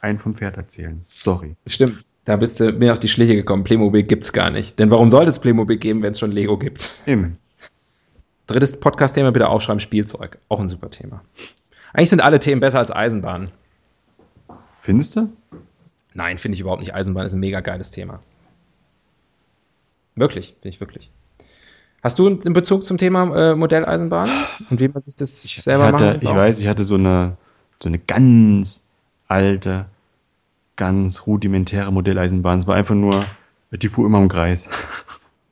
[0.00, 1.00] einen vom Pferd erzählen.
[1.04, 1.54] Sorry.
[1.66, 2.04] Stimmt.
[2.24, 3.62] Da bist du mir auf die Schliche gekommen.
[3.62, 4.78] Playmobil gibt's gar nicht.
[4.80, 6.90] Denn warum sollte es Playmobil geben, wenn es schon Lego gibt?
[7.06, 7.38] Eben.
[8.48, 10.38] Drittes Podcast-Thema bitte aufschreiben: Spielzeug.
[10.48, 11.22] Auch ein super Thema.
[11.92, 13.52] Eigentlich sind alle Themen besser als Eisenbahn.
[14.78, 15.32] Findest du?
[16.14, 16.94] Nein, finde ich überhaupt nicht.
[16.94, 18.20] Eisenbahn ist ein mega geiles Thema.
[20.16, 21.10] Wirklich, finde ich wirklich.
[22.02, 24.30] Hast du einen Bezug zum Thema äh, Modelleisenbahn
[24.70, 26.22] und wie man sich das ich selber hatte, macht?
[26.22, 27.36] Ich weiß, ich hatte so eine,
[27.82, 28.85] so eine ganz
[29.28, 29.86] alte
[30.76, 32.58] ganz rudimentäre Modelleisenbahn.
[32.58, 33.24] Es war einfach nur,
[33.72, 34.68] die fuhr immer im Kreis.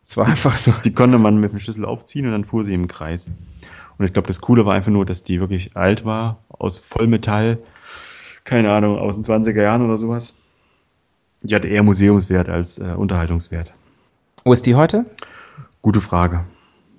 [0.07, 0.77] Es war einfach nur.
[0.85, 3.31] Die konnte man mit dem Schlüssel aufziehen und dann fuhr sie im Kreis.
[3.97, 7.59] Und ich glaube, das Coole war einfach nur, dass die wirklich alt war, aus Vollmetall,
[8.45, 10.35] keine Ahnung, aus den 20er Jahren oder sowas.
[11.41, 13.73] Die hatte eher Museumswert als äh, Unterhaltungswert.
[14.45, 15.07] Wo ist die heute?
[15.81, 16.45] Gute Frage.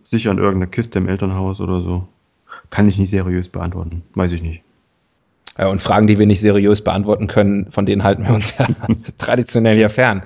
[0.04, 2.08] Sicher in irgendeiner Kiste im Elternhaus oder so.
[2.72, 4.02] Kann ich nicht seriös beantworten.
[4.16, 4.64] Weiß ich nicht.
[5.58, 8.68] Äh, und Fragen, die wir nicht seriös beantworten können, von denen halten wir uns ja
[9.18, 10.24] traditionell ja fern.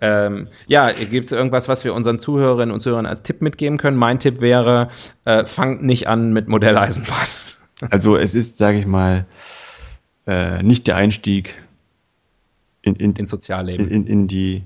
[0.00, 3.96] Ähm, ja, gibt es irgendwas, was wir unseren Zuhörerinnen und Zuhörern als Tipp mitgeben können?
[3.96, 4.90] Mein Tipp wäre,
[5.24, 7.16] äh, fangt nicht an mit Modelleisenbahn.
[7.90, 9.26] Also es ist, sage ich mal,
[10.26, 11.62] äh, nicht der Einstieg
[12.80, 13.90] in, in, ins Sozialleben.
[13.90, 14.62] In, in, die,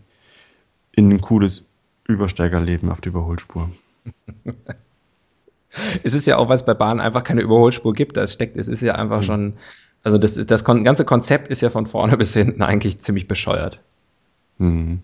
[0.92, 1.64] in ein cooles
[2.06, 3.68] Übersteigerleben auf der Überholspur.
[6.04, 8.16] es ist ja auch, was bei Bahnen einfach keine Überholspur gibt.
[8.16, 9.24] Das steckt, es ist ja einfach mhm.
[9.24, 9.52] schon
[10.02, 13.80] also das, das ganze Konzept ist ja von vorne bis hinten eigentlich ziemlich bescheuert.
[14.58, 15.00] Hm.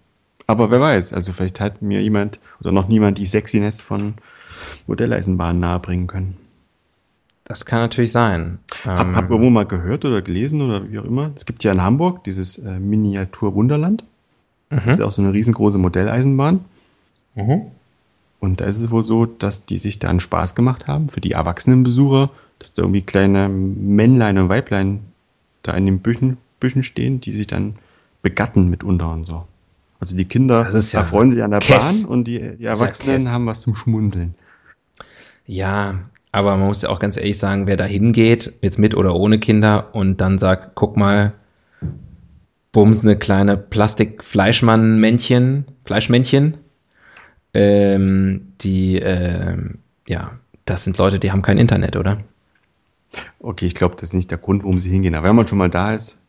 [0.46, 4.14] Aber wer weiß, also vielleicht hat mir jemand oder noch niemand die Sexiness von
[4.86, 6.36] Modelleisenbahnen nahebringen können.
[7.44, 8.58] Das kann natürlich sein.
[8.84, 11.30] Hab, ähm, hab irgendwo mal gehört oder gelesen oder wie auch immer.
[11.36, 14.04] Es gibt ja in Hamburg dieses äh, Miniatur Wunderland.
[14.70, 14.76] Mhm.
[14.76, 16.64] Das ist auch so eine riesengroße Modelleisenbahn.
[17.34, 17.62] Mhm.
[18.40, 21.20] Und da ist es wohl so, dass die sich da einen Spaß gemacht haben für
[21.20, 25.00] die erwachsenen Besucher dass da irgendwie kleine Männlein und Weiblein
[25.62, 27.76] da in den Büschen, Büschen stehen, die sich dann
[28.22, 29.46] begatten mitunter und so.
[30.00, 32.02] Also die Kinder ja erfreuen sich an der Kess.
[32.02, 34.34] Bahn und die, die Erwachsenen ja haben was zum Schmunzeln.
[35.46, 36.00] Ja,
[36.32, 39.38] aber man muss ja auch ganz ehrlich sagen, wer da hingeht, jetzt mit oder ohne
[39.38, 41.32] Kinder und dann sagt, guck mal,
[42.72, 46.58] bums, eine kleine Plastik-Fleischmann-Männchen, Fleischmännchen,
[47.54, 50.32] ähm, die, ähm, ja,
[50.66, 52.20] das sind Leute, die haben kein Internet, oder?
[53.38, 55.14] Okay, ich glaube, das ist nicht der Grund, warum sie hingehen.
[55.14, 56.20] Aber wenn man schon mal da ist.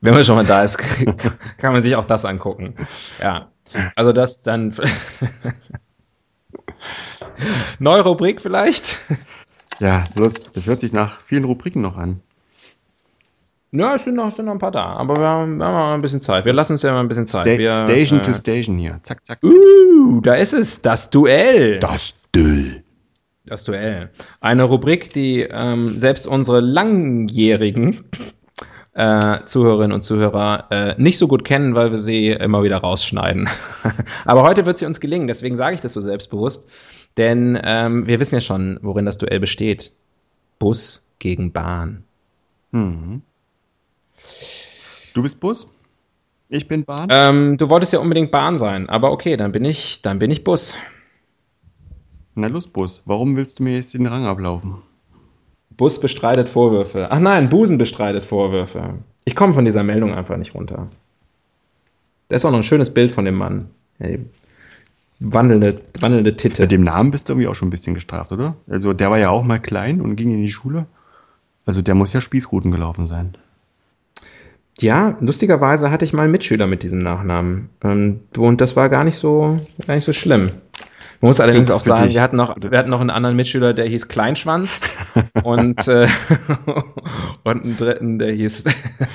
[0.00, 0.78] Wenn man schon mal da ist,
[1.58, 2.74] kann man sich auch das angucken.
[3.20, 3.48] Ja.
[3.94, 4.74] Also das dann.
[7.78, 8.98] Neue Rubrik vielleicht?
[9.78, 12.20] Ja, los, das hört sich nach vielen Rubriken noch an.
[13.72, 15.94] Ja, es sind noch, sind noch ein paar da, aber wir haben, wir haben noch
[15.94, 16.44] ein bisschen Zeit.
[16.44, 17.46] Wir lassen uns ja mal ein bisschen Zeit.
[17.46, 18.98] Sta wir, Station äh, to Station hier.
[19.02, 19.38] Zack, zack.
[19.44, 21.78] Uh, da ist es, das Duell.
[21.78, 22.82] Das Duell.
[23.50, 24.10] Das Duell.
[24.40, 28.04] Eine Rubrik, die ähm, selbst unsere langjährigen
[28.94, 33.48] äh, Zuhörerinnen und Zuhörer äh, nicht so gut kennen, weil wir sie immer wieder rausschneiden.
[34.24, 36.70] Aber heute wird sie uns gelingen, deswegen sage ich das so selbstbewusst.
[37.16, 39.90] Denn ähm, wir wissen ja schon, worin das Duell besteht.
[40.60, 42.04] Bus gegen Bahn.
[42.70, 43.22] Mhm.
[45.12, 45.74] Du bist Bus?
[46.50, 47.08] Ich bin Bahn?
[47.10, 50.44] Ähm, du wolltest ja unbedingt Bahn sein, aber okay, dann bin ich, dann bin ich
[50.44, 50.76] Bus.
[52.40, 53.02] Na los, Bus.
[53.04, 54.76] Warum willst du mir jetzt den Rang ablaufen?
[55.76, 57.08] Bus bestreitet Vorwürfe.
[57.10, 58.94] Ach nein, Busen bestreitet Vorwürfe.
[59.26, 60.88] Ich komme von dieser Meldung einfach nicht runter.
[62.28, 63.68] Da ist auch noch ein schönes Bild von dem Mann.
[63.98, 64.20] Hey,
[65.18, 66.62] wandelnde, wandelnde Titte.
[66.62, 68.56] Mit dem Namen bist du irgendwie auch schon ein bisschen gestraft, oder?
[68.68, 70.86] Also der war ja auch mal klein und ging in die Schule.
[71.66, 73.34] Also der muss ja Spießruten gelaufen sein.
[74.78, 77.68] Ja, lustigerweise hatte ich mal einen Mitschüler mit diesem Nachnamen.
[77.82, 79.56] Und das war gar nicht so,
[79.86, 80.50] gar nicht so schlimm.
[81.22, 83.84] Man muss allerdings auch sagen, wir hatten, noch, wir hatten noch einen anderen Mitschüler, der
[83.86, 84.80] hieß Kleinschwanz
[85.44, 86.06] und, äh,
[87.44, 88.64] und einen dritten, der hieß,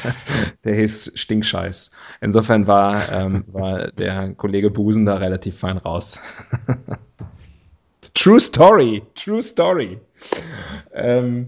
[0.64, 1.92] der hieß Stinkscheiß.
[2.22, 6.20] Insofern war, ähm, war der Kollege Busen da relativ fein raus.
[8.14, 10.00] True Story, True Story.
[10.94, 11.48] Ähm,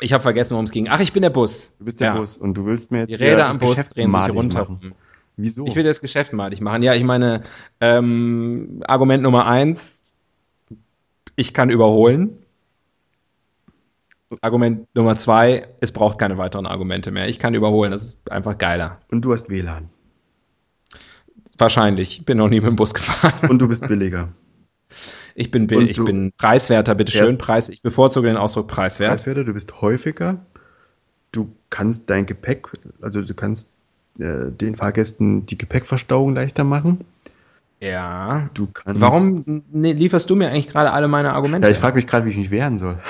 [0.00, 0.88] Ich habe vergessen, worum es ging.
[0.88, 1.74] Ach, ich bin der Bus.
[1.78, 2.16] Du bist der Ja.
[2.16, 4.60] Bus und du willst mir jetzt Die Räder am Bus Geschäft drehen sich runter.
[4.60, 4.94] machen.
[5.42, 5.66] Wieso?
[5.66, 6.82] Ich will das Geschäft malig machen.
[6.82, 7.42] Ja, ich meine,
[7.80, 10.02] ähm, Argument Nummer eins,
[11.36, 12.38] ich kann überholen.
[14.40, 17.28] Argument Nummer zwei, es braucht keine weiteren Argumente mehr.
[17.28, 19.00] Ich kann überholen, das ist einfach geiler.
[19.10, 19.90] und du hast WLAN.
[21.58, 22.18] Wahrscheinlich.
[22.20, 23.50] Ich bin noch nie mit dem Bus gefahren.
[23.50, 24.28] Und du bist billiger.
[25.34, 27.22] Ich bin, bill- ich bin preiswerter, bitteschön.
[27.22, 29.10] Erst- Preis, ich bevorzuge den Ausdruck preiswert.
[29.10, 30.44] Preiswerter, du bist häufiger.
[31.30, 32.68] Du kannst dein Gepäck,
[33.00, 33.72] also du kannst
[34.18, 37.04] äh, den Fahrgästen die Gepäckverstauung leichter machen.
[37.80, 38.48] Ja.
[38.54, 39.00] Du kannst.
[39.00, 41.66] Warum ne, lieferst du mir eigentlich gerade alle meine Argumente?
[41.66, 42.98] Ja, ich frage mich gerade, wie ich mich wehren soll.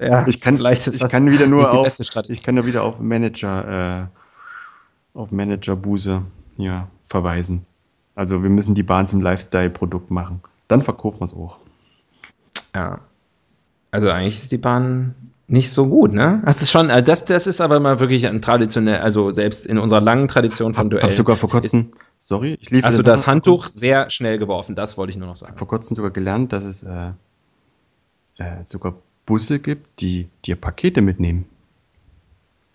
[0.00, 2.32] Ja, Ich kann, vielleicht ist ich das kann wieder nur auf, beste Strategie.
[2.32, 4.08] ich kann ja wieder auf Manager,
[5.14, 6.22] äh, auf Managerbuse
[6.56, 7.64] ja, verweisen.
[8.16, 10.42] Also wir müssen die Bahn zum Lifestyle-Produkt machen.
[10.66, 11.58] Dann verkaufen wir es auch.
[12.74, 12.98] Ja.
[13.92, 15.14] Also eigentlich ist die Bahn
[15.46, 16.42] nicht so gut, ne?
[16.46, 19.78] Hast du schon, also das, das ist aber mal wirklich ein traditionell, also selbst in
[19.78, 21.04] unserer langen Tradition von Hab, Duellen.
[21.04, 24.96] hab sogar vor kurzem, sorry, ich lief hast du das Handtuch sehr schnell geworfen, das
[24.96, 25.58] wollte ich nur noch sagen.
[25.58, 27.10] vor kurzem sogar gelernt, dass es äh,
[28.38, 28.94] äh, sogar
[29.26, 31.44] Busse gibt, die dir Pakete mitnehmen.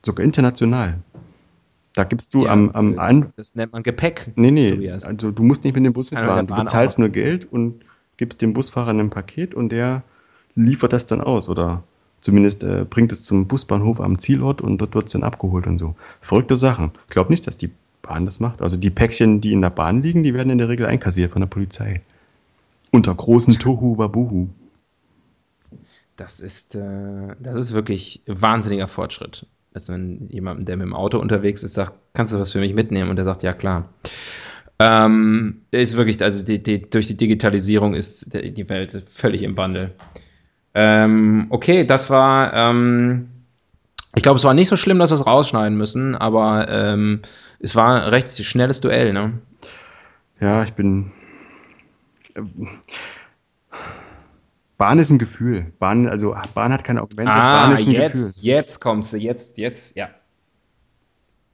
[0.05, 0.99] Sogar international.
[1.95, 4.32] Da gibst du Ja, am, am an, Das nennt man Gepäck.
[4.36, 5.03] Nee, nee, Tobias.
[5.03, 7.84] also du musst nicht mit dem Bus der Du bezahlst nur Geld und
[8.18, 10.03] gibst dem Busfahrer ein Paket und der
[10.57, 11.83] liefert das dann aus oder
[12.19, 15.77] zumindest äh, bringt es zum Busbahnhof am Zielort und dort wird es dann abgeholt und
[15.77, 15.95] so.
[16.19, 16.91] Verrückte Sachen.
[17.05, 17.69] Ich glaube nicht, dass die
[18.01, 18.61] Bahn das macht.
[18.61, 21.41] Also die Päckchen, die in der Bahn liegen, die werden in der Regel einkassiert von
[21.41, 22.01] der Polizei.
[22.91, 24.49] Unter großem Tohu Wabuhu.
[26.15, 29.45] Das ist, äh, das ist wirklich wahnsinniger Fortschritt.
[29.73, 32.73] Dass wenn jemand, der mit dem Auto unterwegs ist, sagt, kannst du was für mich
[32.73, 33.11] mitnehmen?
[33.11, 33.89] Und der sagt, ja klar.
[34.79, 39.57] Ähm, ist wirklich, also die, die, durch die Digitalisierung ist die die Welt völlig im
[39.57, 39.93] Wandel.
[40.80, 43.30] Ähm, okay, das war, ähm,
[44.15, 47.21] ich glaube, es war nicht so schlimm, dass wir es rausschneiden müssen, aber ähm,
[47.59, 49.34] es war ein recht schnelles Duell, ne?
[50.39, 51.11] Ja, ich bin.
[54.78, 55.73] Bahn ist ein Gefühl.
[55.80, 57.32] Bahn, also Bahn hat keine Argumente.
[57.32, 58.32] Bahn Ah, ist ein jetzt, Gefühl.
[58.43, 60.09] jetzt kommst du, jetzt, jetzt, ja.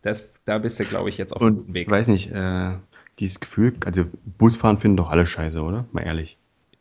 [0.02, 1.88] Das, da bist du, glaube ich, jetzt auf guten Und Weg.
[1.88, 2.72] ich weiß nicht, äh,
[3.20, 4.04] dieses Gefühl, also
[4.38, 5.86] Busfahren finden doch alle scheiße, oder?
[5.94, 6.38] Mal ehrlich.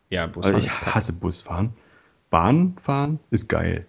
[0.09, 1.69] Ja, Busfahren Also ich hasse Busfahren.
[2.33, 3.85] Bahnfahren ist geil.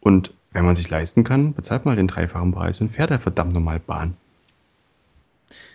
[0.00, 3.54] Und wenn man sich leisten kann, bezahlt mal den dreifachen Preis und fährt er verdammt
[3.54, 4.18] normal Bahn.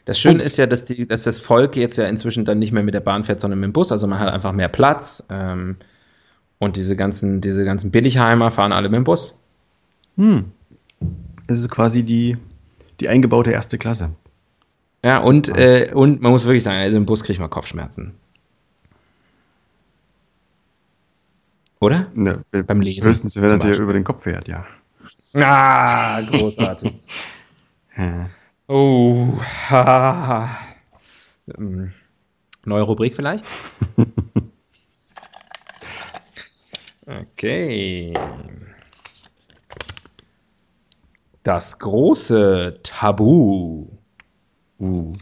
[0.05, 2.83] Das Schöne ist ja, dass, die, dass das Volk jetzt ja inzwischen dann nicht mehr
[2.83, 3.91] mit der Bahn fährt, sondern mit dem Bus.
[3.91, 5.25] Also man hat einfach mehr Platz.
[5.31, 5.77] Ähm,
[6.59, 9.43] und diese ganzen, diese ganzen Billigheimer fahren alle mit dem Bus.
[10.15, 10.51] Hm.
[11.47, 12.37] Es ist quasi die,
[12.99, 14.11] die eingebaute erste Klasse.
[15.03, 15.59] Ja, und, Super.
[15.59, 18.13] äh, und man muss wirklich sagen, also im Bus kriegt man Kopfschmerzen.
[21.83, 22.07] Oder?
[22.15, 24.65] Ne, Beim Lesen Höchstens, wenn er dir über den Kopf fährt, ja.
[25.33, 26.93] Ah, großartig.
[27.95, 28.27] Ja.
[28.67, 30.49] oh, ha,
[31.59, 31.91] ähm,
[32.65, 33.45] Neue Rubrik vielleicht?
[37.05, 38.13] Okay.
[41.43, 43.89] Das große Tabu.
[44.79, 45.13] Uh.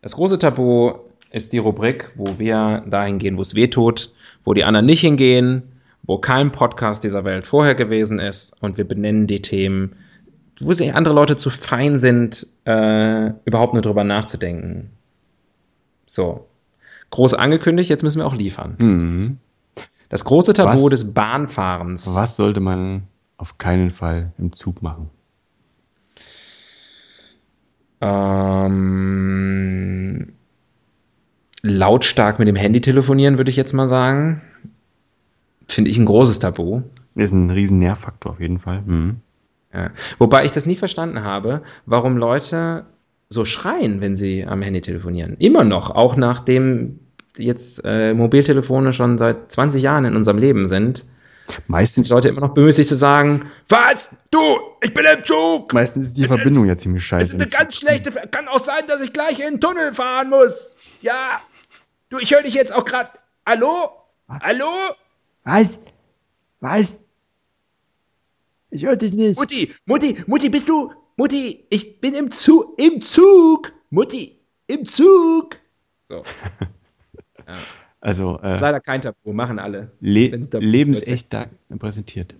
[0.00, 0.94] Das große Tabu
[1.30, 5.02] ist die Rubrik, wo wir dahin gehen, wo es weh tut, wo die anderen nicht
[5.02, 9.96] hingehen, wo kein Podcast dieser Welt vorher gewesen ist und wir benennen die Themen,
[10.60, 14.90] wo sich andere Leute zu fein sind, äh, überhaupt nur drüber nachzudenken.
[16.06, 16.46] So.
[17.10, 18.76] Groß angekündigt, jetzt müssen wir auch liefern.
[18.78, 19.38] Mhm.
[20.08, 20.90] Das große Tabu Was?
[20.90, 22.14] des Bahnfahrens.
[22.14, 23.02] Was sollte man
[23.36, 25.10] auf keinen Fall im Zug machen?
[28.00, 28.78] Ähm,
[31.62, 34.42] lautstark mit dem Handy telefonieren, würde ich jetzt mal sagen.
[35.68, 36.82] Finde ich ein großes Tabu.
[37.14, 38.82] Ist ein riesen Nervfaktor auf jeden Fall.
[38.82, 39.16] Mhm.
[39.72, 39.90] Ja.
[40.18, 42.86] Wobei ich das nie verstanden habe, warum Leute
[43.28, 45.36] so schreien, wenn sie am Handy telefonieren.
[45.38, 47.00] Immer noch, auch nachdem
[47.36, 51.04] jetzt äh, Mobiltelefone schon seit 20 Jahren in unserem Leben sind,
[51.66, 54.14] Meistens, die Leute immer noch bemüht, sich zu sagen, was?
[54.30, 54.38] Du,
[54.82, 55.72] ich bin im Zug!
[55.72, 57.24] meistens ist die Verbindung ja ziemlich Das scheiße.
[57.36, 60.76] ist eine ganz schlechte, kann auch sein, dass ich gleich in den Tunnel fahren muss.
[61.00, 61.40] Ja,
[62.10, 63.10] du, ich höre dich jetzt auch gerade.
[63.46, 63.70] Hallo?
[64.28, 64.66] Hallo?
[65.48, 65.78] Was?
[66.60, 66.98] Was?
[68.68, 69.38] Ich höre dich nicht.
[69.40, 70.92] Mutti, Mutti, Mutti, bist du?
[71.16, 73.72] Mutti, ich bin im Zug, im Zug.
[73.88, 75.56] Mutti, im Zug.
[76.06, 76.22] So,
[78.00, 79.90] Also ist äh, leider kein Tabu, machen alle.
[80.00, 80.28] le
[80.60, 81.46] lebensecht da
[81.78, 82.34] präsentiert.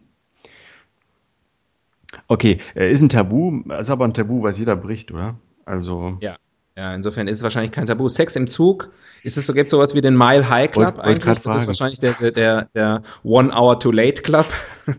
[2.27, 5.37] Okay, äh, ist ein Tabu, ist aber ein Tabu, was jeder bricht, oder?
[5.65, 6.37] Also Ja.
[6.79, 8.09] Ja, insofern ist es wahrscheinlich kein Tabu.
[8.09, 8.93] Sex im Zug,
[9.25, 11.25] ist es so, gibt es sowas wie den Mile High Club Wollt- wollt eigentlich?
[11.25, 14.47] grad Das ist wahrscheinlich der, der, der One Hour Too Late Club.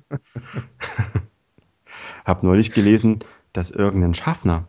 [2.25, 3.19] habe neulich gelesen,
[3.53, 4.67] dass irgendein Schaffner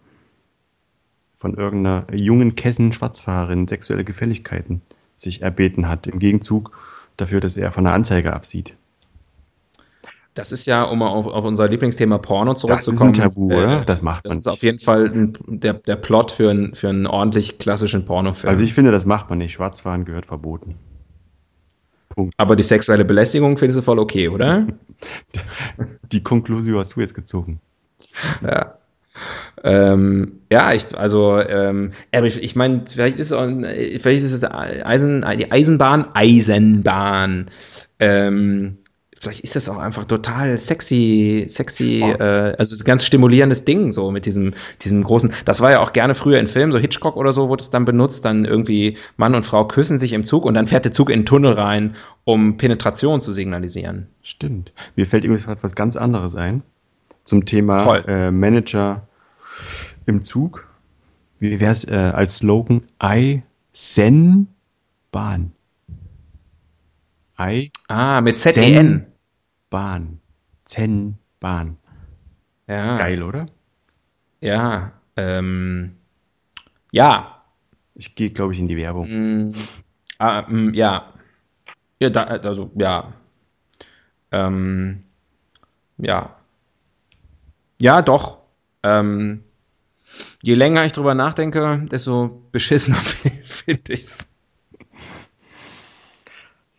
[1.36, 4.80] von irgendeiner jungen Kessen-Schwarzfahrerin sexuelle Gefälligkeiten
[5.16, 6.78] sich erbeten hat, im Gegenzug
[7.16, 8.76] dafür, dass er von der Anzeige absieht.
[10.34, 13.10] Das ist ja, um auf, auf unser Lieblingsthema Porno Das zurückzukommen.
[13.12, 13.84] ist ein Tabu, äh, oder?
[13.84, 14.52] Das macht man Das ist nicht.
[14.54, 18.48] auf jeden Fall ein, der, der Plot für, ein, für einen ordentlich klassischen Pornofilm.
[18.48, 19.52] Also ich finde, das macht man nicht.
[19.52, 20.76] Schwarzfahren gehört verboten.
[22.10, 22.34] Punkt.
[22.36, 24.66] Aber die sexuelle Belästigung findest du voll okay, oder?
[26.12, 27.60] Die Konklusion hast du jetzt gezogen.
[28.42, 28.74] ja.
[29.62, 34.32] Ähm, ja, ich, also, ähm, aber ich, ich meine, vielleicht ist es auch, vielleicht ist
[34.32, 37.50] es Eisen, die Eisenbahn, Eisenbahn,
[37.98, 38.78] ähm,
[39.20, 42.22] vielleicht ist das auch einfach total sexy, sexy, Oh.
[42.22, 46.14] äh, also ganz stimulierendes Ding, so mit diesem, diesem großen, das war ja auch gerne
[46.14, 49.44] früher in Filmen, so Hitchcock oder so wurde es dann benutzt, dann irgendwie Mann und
[49.44, 52.56] Frau küssen sich im Zug und dann fährt der Zug in den Tunnel rein, um
[52.56, 54.08] Penetration zu signalisieren.
[54.22, 54.72] Stimmt.
[54.96, 56.62] Mir fällt übrigens gerade was ganz anderes ein.
[57.24, 59.06] Zum Thema äh, Manager
[60.06, 60.66] im Zug.
[61.38, 62.82] Wie wäre es äh, als Slogan?
[63.02, 63.42] I
[63.72, 64.48] Sen
[65.12, 65.52] Bahn.
[67.40, 69.06] I Ah, mit Zen- ZEN.
[69.70, 70.20] Bahn.
[70.64, 71.78] Zen Bahn.
[72.68, 72.96] Ja.
[72.96, 73.46] Geil, oder?
[74.40, 75.96] Ja, ähm,
[76.92, 77.42] ja,
[77.94, 79.08] Ich gehe, glaube ich, in die Werbung.
[79.08, 79.54] mm,
[80.18, 81.12] ah, mm, ja,
[82.00, 83.12] ja, da, also, ja,
[84.32, 85.04] ähm,
[85.98, 86.36] ja,
[87.78, 88.38] ja, doch,
[88.82, 89.44] ähm,
[90.42, 92.96] je länger ich drüber nachdenke, desto beschissener
[93.44, 93.92] finde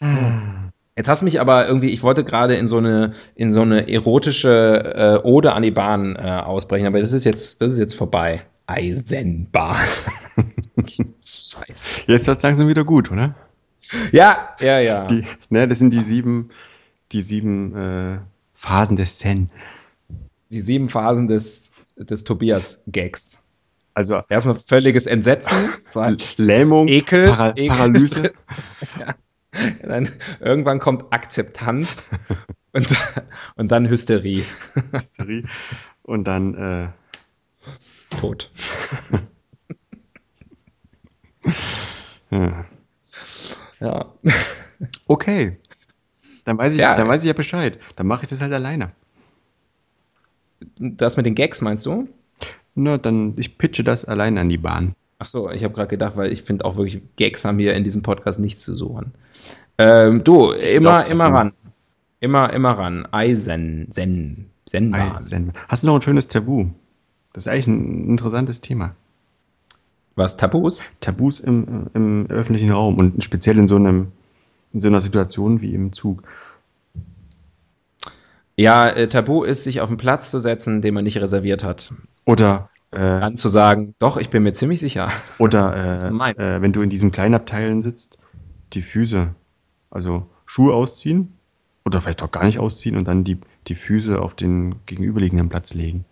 [0.02, 0.62] ich's.
[0.98, 3.90] Jetzt hast du mich aber irgendwie, ich wollte gerade in so eine, in so eine
[3.90, 7.96] erotische äh, Ode an die Bahn äh, ausbrechen, aber das ist jetzt, das ist jetzt
[7.96, 8.42] vorbei.
[8.68, 9.78] Eisenbahn.
[10.86, 11.90] Scheiße.
[12.08, 13.36] Jetzt wird es langsam wieder gut, oder?
[14.12, 15.08] Ja, ja, ja.
[15.08, 16.50] Die, ne, das sind die sieben,
[17.14, 18.18] die sieben äh,
[18.54, 19.48] Phasen des Zen.
[20.50, 23.42] Die sieben Phasen des, des Tobias-Gags.
[23.94, 27.68] Also Erstmal völliges Entsetzen, zweitens Lähmung, Ekel, Para Ekel.
[27.70, 28.34] Paralyse.
[29.84, 32.10] dann irgendwann kommt Akzeptanz
[32.74, 32.96] und,
[33.56, 34.46] und dann Hysterie.
[34.92, 35.44] Hysterie
[36.04, 36.90] und dann äh,
[38.20, 38.52] Tod.
[42.32, 42.66] ja.
[43.80, 44.14] Ja.
[45.08, 45.58] okay.
[46.46, 46.96] Dann weiß ich, Ja.
[46.96, 47.80] dann weiß ich ja Bescheid.
[47.96, 48.92] Dann mache ich das halt alleine.
[50.78, 52.08] Das mit den Gags meinst du?
[52.76, 54.96] Na, dann ich pitche das allein an die Bahn.
[55.22, 57.84] Ach so, ich habe gerade gedacht, weil ich finde auch wirklich, Gags haben hier in
[57.84, 59.12] diesem Podcast nichts zu suchen.
[59.78, 61.38] Ähm, du, immer, glaub, immer Tabu.
[61.38, 61.54] ran.
[62.20, 63.08] Immer, immer ran.
[63.12, 65.18] Eisen, Zen, Zenbahn.
[65.18, 65.54] Ei, Zen.
[65.68, 66.70] Hast du noch ein schönes Tabu?
[67.34, 68.96] Das ist eigentlich ein interessantes Thema.
[70.16, 70.82] Was, Tabus?
[71.02, 74.14] Tabus im, im öffentlichen Raum und speziell in so einem
[74.74, 76.24] in so einer Situation wie im Zug.
[78.56, 81.94] Ja, äh, Tabu ist, sich auf einen Platz zu setzen, den man nicht reserviert hat.
[82.26, 85.10] Oder äh, Dann zu sagen, doch, ich bin mir ziemlich sicher.
[85.38, 85.76] oder
[86.12, 88.18] äh, äh, wenn du in diesen Kleinabteilen sitzt,
[88.74, 89.34] die Füße,
[89.90, 91.34] also Schuhe ausziehen
[91.86, 95.74] oder vielleicht auch gar nicht ausziehen und dann die, die Füße auf den gegenüberliegenden Platz
[95.74, 96.06] legen.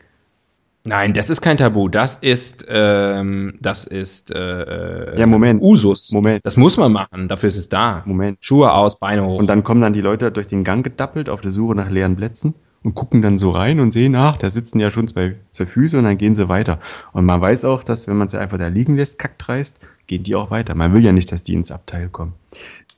[0.86, 1.89] Nein, das ist kein Tabu.
[1.89, 5.61] Das ist, ähm, das ist äh, Ja, Moment.
[5.61, 6.13] Usus.
[6.13, 6.45] Moment.
[6.45, 7.27] Das muss man machen.
[7.27, 8.01] Dafür ist es da.
[8.05, 8.38] Moment.
[8.39, 9.38] Schuhe aus, Beine hoch.
[9.38, 12.15] Und dann kommen dann die Leute durch den Gang gedappelt auf der Suche nach leeren
[12.15, 15.65] Plätzen und gucken dann so rein und sehen, ach, da sitzen ja schon zwei, zwei
[15.65, 16.80] Füße und dann gehen sie weiter.
[17.11, 20.36] Und man weiß auch, dass wenn man sie einfach da liegen lässt, kackdreist, gehen die
[20.36, 20.75] auch weiter.
[20.75, 22.34] Man will ja nicht, dass die ins Abteil kommen.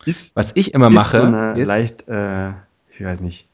[0.06, 2.50] Ist, Was ich immer ist mache, so eine ist, leicht, äh,
[2.98, 3.48] ich weiß nicht,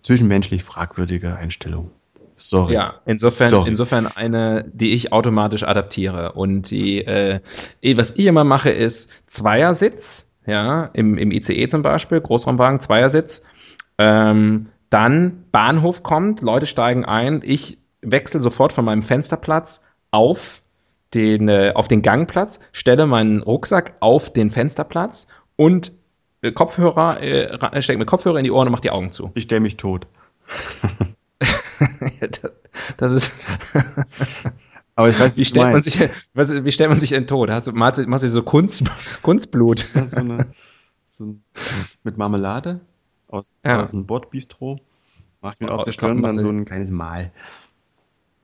[0.00, 1.90] zwischenmenschlich fragwürdige Einstellung.
[2.34, 2.74] Sorry.
[2.74, 3.68] Ja, insofern, Sorry.
[3.68, 6.32] insofern eine, die ich automatisch adaptiere.
[6.32, 7.40] Und die, äh,
[7.82, 13.44] eh, was ich immer mache, ist Zweiersitz, ja, im, im ICE zum Beispiel, Großraumwagen, Zweiersitz.
[13.98, 20.62] Ähm, dann Bahnhof kommt, Leute steigen ein, ich wechsle sofort von meinem Fensterplatz auf
[21.14, 25.92] den, äh, auf den Gangplatz, stelle meinen Rucksack auf den Fensterplatz und
[26.42, 29.30] äh, Kopfhörer, äh, stecke mir Kopfhörer in die Ohren und mache die Augen zu.
[29.34, 30.06] Ich stelle mich tot.
[32.20, 32.52] das,
[32.98, 33.40] das ist.
[34.94, 37.48] Aber ich weiß, Wie stellt, man sich, was, wie stellt man sich denn tot?
[37.48, 38.84] Hast du, machst du, machst du so Kunst,
[39.22, 39.86] Kunstblut?
[39.94, 40.52] Ja, so eine,
[41.06, 41.36] so
[42.02, 42.80] mit Marmelade
[43.32, 43.80] aus, Ja.
[43.80, 44.78] aus einem Bordbistro.
[45.40, 47.32] Mach mir auf der Stirn dann so ein kleines Mal.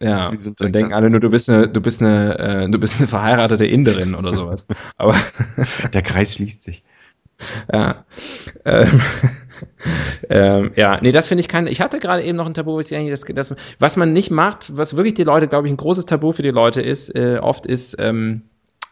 [0.01, 3.01] Ja, so dann denken alle nur, du bist eine, du bist eine, äh, du bist
[3.01, 4.69] eine verheiratete Inderin oder sowas.
[4.97, 5.17] Aber
[5.93, 6.85] Der Kreis schließt sich.
[7.73, 8.05] ja,
[8.65, 9.01] ähm,
[10.31, 11.67] ähm, ja, nee, das finde ich kein.
[11.67, 14.77] Ich hatte gerade eben noch ein Tabu, was, ich das, das, was man nicht macht,
[14.77, 17.67] was wirklich die Leute, glaube ich, ein großes Tabu für die Leute ist, äh, oft
[17.67, 18.43] ist ähm,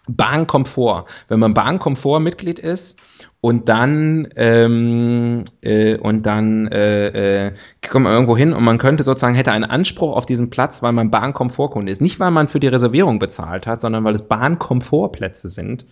[0.09, 1.07] Bahnkomfort.
[1.29, 3.01] Wenn man Bahnkomfort-Mitglied ist
[3.41, 7.53] und dann ähm, äh, und dann äh, äh,
[7.89, 10.93] kommt man irgendwo hin und man könnte sozusagen hätte einen Anspruch auf diesen Platz, weil
[10.93, 12.01] man Bahnkomfortkunde ist.
[12.01, 15.87] Nicht weil man für die Reservierung bezahlt hat, sondern weil es Bahnkomfortplätze sind.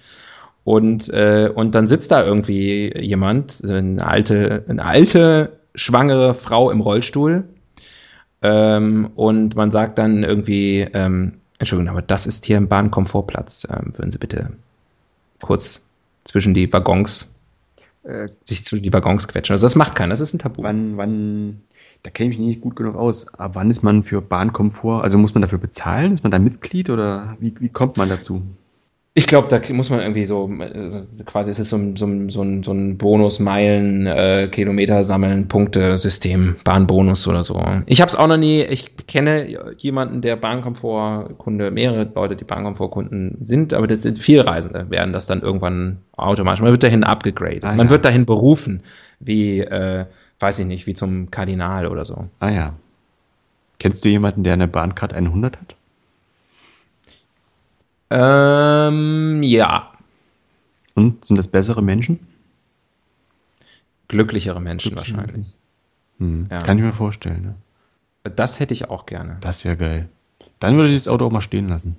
[0.64, 6.80] Und, äh, und dann sitzt da irgendwie jemand, eine alte, eine alte, schwangere Frau im
[6.80, 7.44] Rollstuhl.
[8.40, 13.66] Ähm, und man sagt dann irgendwie, ähm, Entschuldigung, aber das ist hier ein Bahnkomfortplatz.
[13.70, 14.52] Ähm, würden Sie bitte
[15.40, 15.88] kurz
[16.24, 17.40] zwischen die Waggons,
[18.02, 19.54] äh, sich zwischen die Waggons quetschen.
[19.54, 20.62] Also das macht keiner, das ist ein Tabu.
[20.62, 21.62] Wann, wann,
[22.02, 23.26] da kenne ich mich nicht gut genug aus.
[23.34, 25.02] Aber wann ist man für Bahnkomfort?
[25.02, 26.12] Also muss man dafür bezahlen?
[26.12, 28.42] Ist man da Mitglied oder wie, wie kommt man dazu?
[29.16, 30.90] Ich glaube, da muss man irgendwie so, äh,
[31.24, 35.04] quasi es ist so, ein- so, ein- so, ein- so ein Bonus, Meilen, äh, Kilometer
[35.04, 37.62] sammeln, Punkte-System, Bahnbonus oder so.
[37.86, 39.46] Ich habe es auch noch nie, ich kenne
[39.78, 45.26] jemanden, der Bahnkomfortkunde, mehrere Leute, die Bahnkomfortkunden sind, aber das sind viel Reisende, werden das
[45.28, 47.90] dann irgendwann automatisch, man wird dahin abgegradet, Ah, man ja.
[47.92, 48.82] wird dahin berufen,
[49.20, 50.06] wie, äh,
[50.40, 52.24] weiß ich nicht, wie zum Kardinal oder so.
[52.40, 52.72] Ah ja.
[53.78, 55.76] Kennst du jemanden, der eine Bahncard 100 hat?
[58.14, 59.92] Ähm, ja,
[60.94, 62.20] Und sind das bessere Menschen?
[64.08, 65.54] glücklichere Menschen wahrscheinlich.
[66.18, 66.46] Hm.
[66.50, 66.60] Ja.
[66.60, 67.56] Kann ich mir vorstellen.
[68.22, 68.30] Ne?
[68.30, 69.38] Das hätte ich auch gerne.
[69.40, 70.08] Das wäre geil.
[70.60, 71.96] Dann würde ich das Auto auch mal stehen lassen.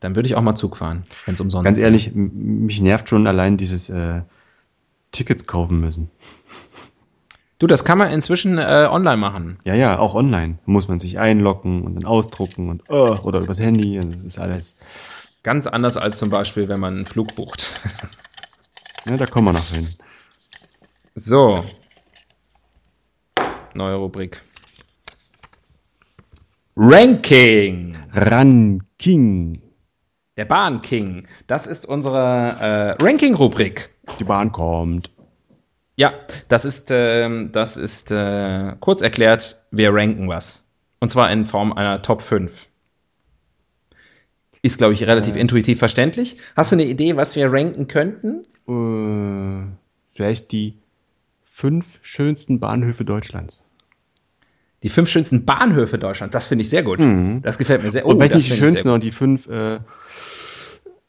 [0.00, 1.84] Dann würde ich auch mal Zug fahren, wenn es umsonst Ganz ist.
[1.84, 4.22] ehrlich, m- mich nervt schon allein dieses äh,
[5.12, 6.10] Tickets kaufen müssen.
[7.60, 9.58] Du, das kann man inzwischen äh, online machen.
[9.64, 10.58] Ja, ja, auch online.
[10.64, 13.98] Muss man sich einloggen und dann ausdrucken und oh, oder übers Handy.
[13.98, 14.76] Und das ist alles.
[15.42, 17.70] Ganz anders als zum Beispiel, wenn man einen Flug bucht.
[19.06, 19.88] Ja, da kommen wir noch hin.
[21.14, 21.64] So.
[23.72, 24.42] Neue Rubrik.
[26.76, 27.96] Ranking.
[28.12, 29.62] Ranking.
[30.36, 31.26] Der Bahnking.
[31.46, 33.88] Das ist unsere äh, Ranking-Rubrik.
[34.20, 35.10] Die Bahn kommt.
[36.00, 36.14] Ja,
[36.48, 40.66] das ist, ähm, das ist äh, kurz erklärt, wir ranken was.
[40.98, 42.68] Und zwar in Form einer Top 5.
[44.62, 46.38] Ist, glaube ich, relativ intuitiv verständlich.
[46.56, 48.46] Hast du eine Idee, was wir ranken könnten?
[48.66, 49.70] Äh,
[50.14, 50.78] vielleicht die
[51.44, 53.62] fünf schönsten Bahnhöfe Deutschlands.
[54.82, 56.32] Die fünf schönsten Bahnhöfe Deutschlands.
[56.32, 57.00] Das finde ich sehr gut.
[57.00, 57.42] Mhm.
[57.42, 58.06] Das gefällt mir sehr.
[58.06, 59.80] und vielleicht nicht die schönsten, sondern die fünf äh,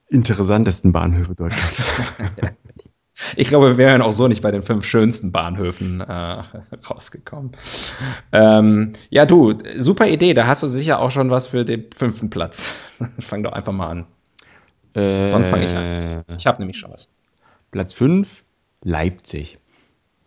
[0.09, 1.81] interessantesten Bahnhöfe Deutschlands.
[3.35, 6.03] Ich glaube, wir wären auch so nicht bei den fünf schönsten Bahnhöfen äh,
[6.89, 7.51] rausgekommen.
[8.31, 10.33] Ähm, ja, du, super Idee.
[10.33, 12.75] Da hast du sicher auch schon was für den fünften Platz.
[13.19, 14.05] Fang doch einfach mal an.
[14.93, 16.25] Sonst fange ich an.
[16.35, 17.09] Ich habe nämlich schon was.
[17.71, 18.27] Platz 5,
[18.83, 19.57] Leipzig.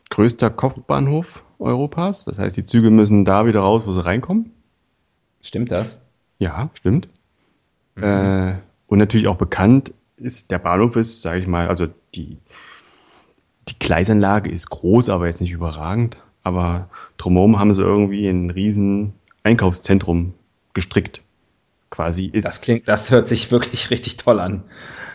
[0.08, 2.24] Größter Kopfbahnhof Europas.
[2.24, 4.52] Das heißt, die Züge müssen da wieder raus, wo sie reinkommen.
[5.42, 6.06] Stimmt das?
[6.38, 7.08] Ja, stimmt.
[7.96, 8.54] Äh,
[8.86, 12.38] und natürlich auch bekannt ist, der Bahnhof ist, sage ich mal, also die,
[13.68, 16.18] die Gleisanlage ist groß, aber jetzt nicht überragend.
[16.42, 20.34] Aber drumherum haben sie irgendwie ein riesen Einkaufszentrum
[20.74, 21.22] gestrickt.
[21.90, 22.44] Quasi ist.
[22.44, 24.64] Das klingt, das hört sich wirklich richtig toll an.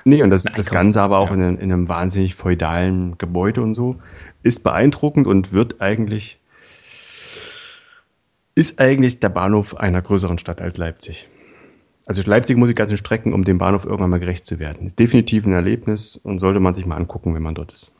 [0.06, 3.74] Nee, und das, das Ganze aber auch in, einem- in einem wahnsinnig feudalen Gebäude und
[3.74, 3.98] so.
[4.44, 6.40] Ist beeindruckend und wird eigentlich,
[8.56, 11.28] ist eigentlich der Bahnhof einer größeren Stadt als Leipzig.
[12.06, 14.88] Also Leipzig muss ich ganzen strecken, um dem Bahnhof irgendwann mal gerecht zu werden.
[14.88, 17.92] Ist definitiv ein Erlebnis und sollte man sich mal angucken, wenn man dort ist.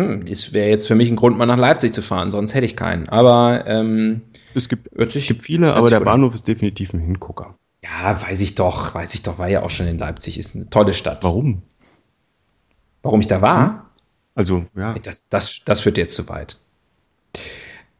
[0.00, 2.66] Hm, das wäre jetzt für mich ein Grund, mal nach Leipzig zu fahren, sonst hätte
[2.66, 3.08] ich keinen.
[3.08, 4.22] Aber ähm,
[4.54, 6.00] Es gibt, sich- es gibt viele, aber der.
[6.00, 7.54] Bahnhof ist definitiv ein Hingucker.
[7.82, 10.70] ja, weiß ich doch, weiß ich doch, war ja auch schon in Leipzig, ist eine
[10.70, 11.22] tolle Stadt.
[11.24, 11.62] Warum?
[13.02, 13.90] Warum ich da war?
[14.34, 14.94] Also, ja.
[15.02, 16.58] Das, das, das führt jetzt zu weit.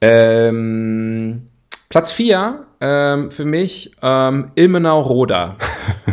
[0.01, 1.49] Ähm,
[1.89, 5.57] Platz 4 ähm, für mich ähm, Ilmenau-Roda.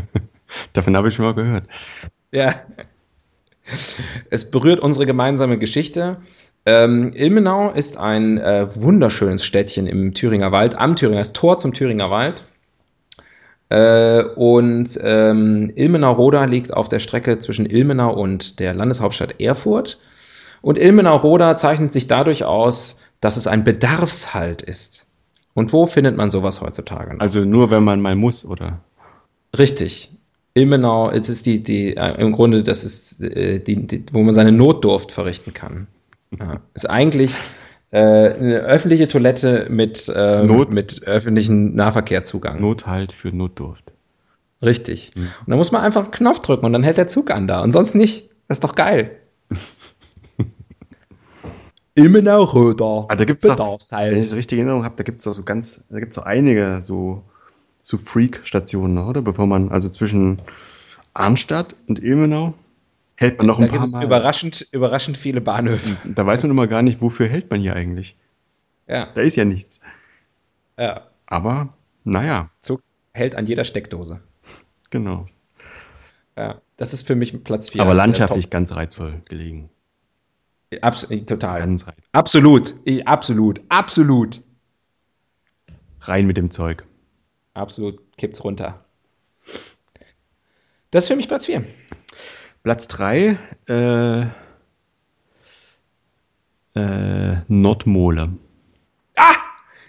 [0.73, 1.67] Davon habe ich schon mal gehört.
[2.31, 2.53] Ja.
[4.29, 6.17] Es berührt unsere gemeinsame Geschichte.
[6.65, 11.73] Ähm, Ilmenau ist ein äh, wunderschönes Städtchen im Thüringer Wald, am Thüringer, das Tor zum
[11.73, 12.45] Thüringer Wald.
[13.69, 19.99] Äh, und ähm, Ilmenau-Roda liegt auf der Strecke zwischen Ilmenau und der Landeshauptstadt Erfurt.
[20.61, 25.07] Und Ilmenau-Roda zeichnet sich dadurch aus, dass es ein Bedarfshalt ist.
[25.53, 27.21] Und wo findet man sowas heutzutage noch?
[27.21, 28.79] Also nur, wenn man mal muss, oder?
[29.57, 30.16] Richtig.
[30.57, 34.33] Ilmenau, es ist die, die, äh, im Grunde, das ist äh, die, die, wo man
[34.33, 35.87] seine Notdurft verrichten kann.
[36.37, 36.61] Ja.
[36.73, 37.33] Ist eigentlich
[37.91, 42.59] äh, eine öffentliche Toilette mit, ähm, Not- mit öffentlichen Nahverkehrzugang.
[42.59, 43.93] Nothalt für Notdurft.
[44.61, 45.11] Richtig.
[45.15, 47.61] Und da muss man einfach einen Knopf drücken und dann hält der Zug an da.
[47.61, 48.29] Und sonst nicht.
[48.47, 49.11] Das ist doch geil.
[51.95, 53.05] Ilmenau Röder.
[53.09, 53.57] Ah, da gibt's doch-
[53.91, 56.15] Wenn ich es richtig in Erinnerung habe, da gibt es so ganz, da gibt es
[56.15, 57.23] so einige so,
[57.87, 59.21] zu Freak-Stationen noch, oder?
[59.21, 60.41] Bevor man, also zwischen
[61.13, 62.53] Arnstadt und Ilmenau
[63.15, 64.03] hält man noch Da ein gibt paar es Mal.
[64.03, 65.95] überraschend, überraschend viele Bahnhöfe.
[66.03, 68.17] Da weiß man immer gar nicht, wofür hält man hier eigentlich.
[68.87, 69.79] Ja, Da ist ja nichts.
[70.77, 71.07] ja.
[71.27, 71.69] Aber,
[72.03, 72.81] naja, Zug
[73.13, 74.19] hält an jeder Steckdose.
[74.89, 75.25] genau.
[76.35, 77.81] Ja, das ist für mich Platz 4.
[77.81, 79.69] Aber landschaftlich ganz reizvoll gelegen.
[80.81, 81.59] Abs total.
[81.59, 82.03] Ganz reizvoll.
[82.11, 82.75] Absolut.
[82.83, 83.61] Ich, absolut.
[83.69, 84.41] Absolut.
[86.01, 86.85] Rein mit dem Zeug.
[87.57, 87.99] Absolut.
[88.17, 88.85] Kippt's runter.
[90.91, 91.65] Das ist für mich Platz 4.
[92.63, 93.37] Platz 3,
[93.67, 94.21] äh,
[96.75, 98.33] äh, Nordmole.
[99.17, 99.35] Ah!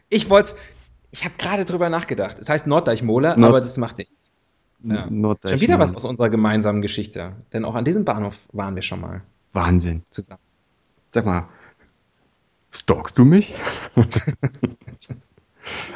[0.09, 0.55] Ich wollte
[1.11, 2.39] Ich habe gerade drüber nachgedacht.
[2.39, 4.33] Es heißt Norddeichmole, Nord- aber das macht nichts.
[4.85, 5.07] Ja.
[5.09, 7.33] Schon wieder was aus unserer gemeinsamen Geschichte.
[7.53, 10.03] Denn auch an diesem Bahnhof waren wir schon mal Wahnsinn.
[10.11, 10.41] zusammen.
[11.09, 11.49] Sag mal,
[12.71, 13.55] stalkst du mich?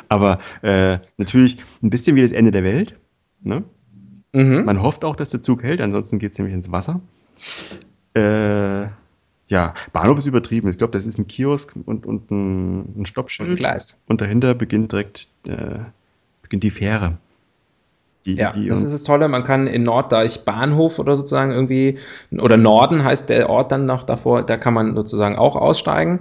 [0.09, 2.99] Aber äh, natürlich ein bisschen wie das Ende der Welt.
[3.43, 3.65] Ne?
[4.33, 4.65] Mhm.
[4.65, 7.01] Man hofft auch, dass der Zug hält, ansonsten geht es nämlich ins Wasser.
[8.15, 8.89] Äh,
[9.49, 10.69] ja, Bahnhof ist übertrieben.
[10.69, 13.51] Ich glaube, das ist ein Kiosk und, und ein, ein Stoppschild.
[14.07, 15.81] Und dahinter beginnt direkt äh,
[16.41, 17.19] beginnt die Fähre.
[18.25, 19.29] Die, Ja, die das ist das Tolle.
[19.29, 21.99] Man kann in Norddeich Bahnhof oder sozusagen irgendwie,
[22.31, 26.21] oder Norden heißt der Ort dann noch davor, da kann man sozusagen auch aussteigen.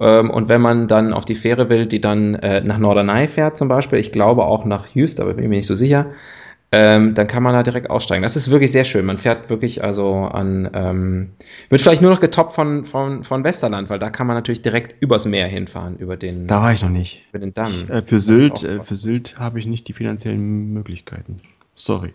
[0.00, 3.56] Ähm, Und wenn man dann auf die Fähre will, die dann äh, nach Norderney fährt
[3.56, 6.06] zum Beispiel, ich glaube auch nach Jüst, aber bin mir nicht so sicher,
[6.72, 8.22] ähm, dann kann man da direkt aussteigen.
[8.22, 9.04] Das ist wirklich sehr schön.
[9.04, 11.30] Man fährt wirklich also an, ähm,
[11.68, 15.00] wird vielleicht nur noch getoppt von, von, von Westerland, weil da kann man natürlich direkt
[15.02, 17.22] übers Meer hinfahren, über den, da war ich noch nicht.
[17.30, 17.72] über den Damm.
[17.88, 21.36] Äh, für Sylt, äh, für Sylt habe ich nicht die finanziellen Möglichkeiten.
[21.74, 22.14] Sorry.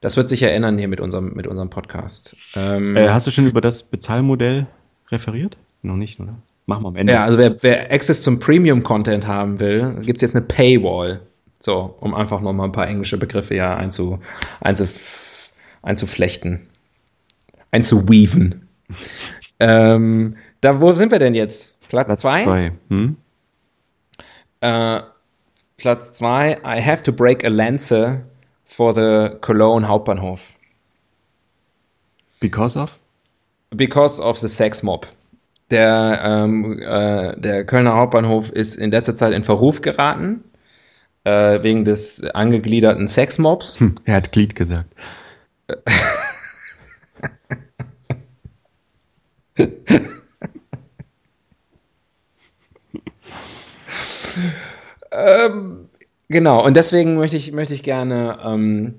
[0.00, 2.36] Das wird sich ja ändern hier mit unserem, mit unserem Podcast.
[2.56, 4.66] Ähm, Äh, hast du schon über das Bezahlmodell
[5.10, 5.56] referiert?
[5.82, 6.36] Noch nicht, oder?
[6.66, 7.14] Machen wir am Ende.
[7.14, 11.20] Ja, also wer, wer Access zum Premium-Content haben will, gibt es jetzt eine Paywall.
[11.60, 14.20] So, um einfach nochmal ein paar englische Begriffe ja einzu,
[14.60, 15.52] einzuf,
[15.82, 16.68] einzuflechten.
[17.70, 18.68] Einzuweaven.
[19.60, 21.88] ähm, da, wo sind wir denn jetzt?
[21.88, 22.42] Platz Platz 2?
[22.44, 22.72] zwei.
[22.88, 23.16] Hm?
[24.60, 25.00] Äh,
[25.76, 28.24] Platz 2, I have to break a Lanze
[28.64, 30.54] for the Cologne Hauptbahnhof.
[32.40, 32.96] Because of?
[33.70, 35.06] Because of the sex mob.
[35.70, 40.42] Der, ähm, äh, der Kölner Hauptbahnhof ist in letzter Zeit in Verruf geraten,
[41.28, 43.80] äh, wegen des angegliederten Sexmobs.
[43.80, 44.94] Hm, er hat Glied gesagt.
[56.28, 58.94] Genau, und deswegen möchte ich, möchte ich gerne ähm,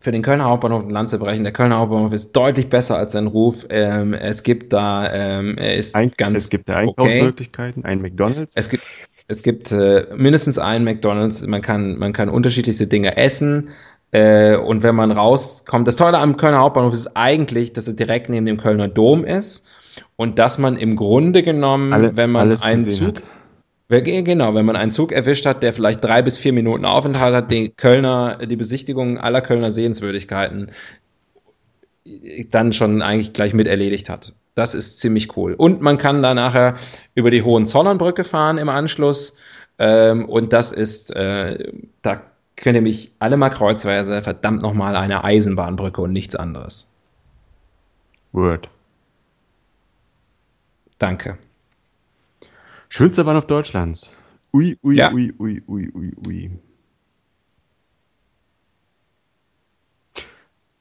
[0.00, 1.42] für den Kölner Hauptbahnhof eine Lanze brechen.
[1.42, 3.66] Der Kölner Hauptbahnhof ist deutlich besser als sein Ruf.
[3.68, 6.88] Ähm, es gibt da, ähm, er ist Ein, ganz es gibt da okay.
[6.88, 8.54] Einkaufsmöglichkeiten, ein McDonalds.
[8.54, 8.84] Es gibt,
[9.28, 11.46] es gibt äh, mindestens einen McDonalds.
[11.46, 13.70] Man kann, man kann unterschiedlichste Dinge essen.
[14.12, 18.28] Äh, und wenn man rauskommt, das Tolle am Kölner Hauptbahnhof ist eigentlich, dass es direkt
[18.28, 19.66] neben dem Kölner Dom ist
[20.14, 23.22] und dass man im Grunde genommen, Alle- wenn man einen Zug, hat.
[23.88, 27.50] Genau, wenn man einen Zug erwischt hat, der vielleicht drei bis vier Minuten Aufenthalt hat,
[27.50, 30.70] die Kölner, die Besichtigung aller Kölner Sehenswürdigkeiten
[32.50, 34.34] dann schon eigentlich gleich mit erledigt hat.
[34.56, 35.52] Das ist ziemlich cool.
[35.52, 36.76] Und man kann da nachher
[37.14, 39.38] über die Hohenzollernbrücke fahren im Anschluss.
[39.78, 42.22] Ähm, und das ist, äh, da
[42.56, 46.88] könnt ihr mich alle mal kreuzweise, verdammt nochmal eine Eisenbahnbrücke und nichts anderes.
[48.32, 48.70] Word.
[50.98, 51.36] Danke.
[52.88, 54.10] Schönster Bahnhof Deutschlands.
[54.54, 55.12] Ui, ui, Ja.
[55.12, 56.50] ui, ui, ui, ui, ui.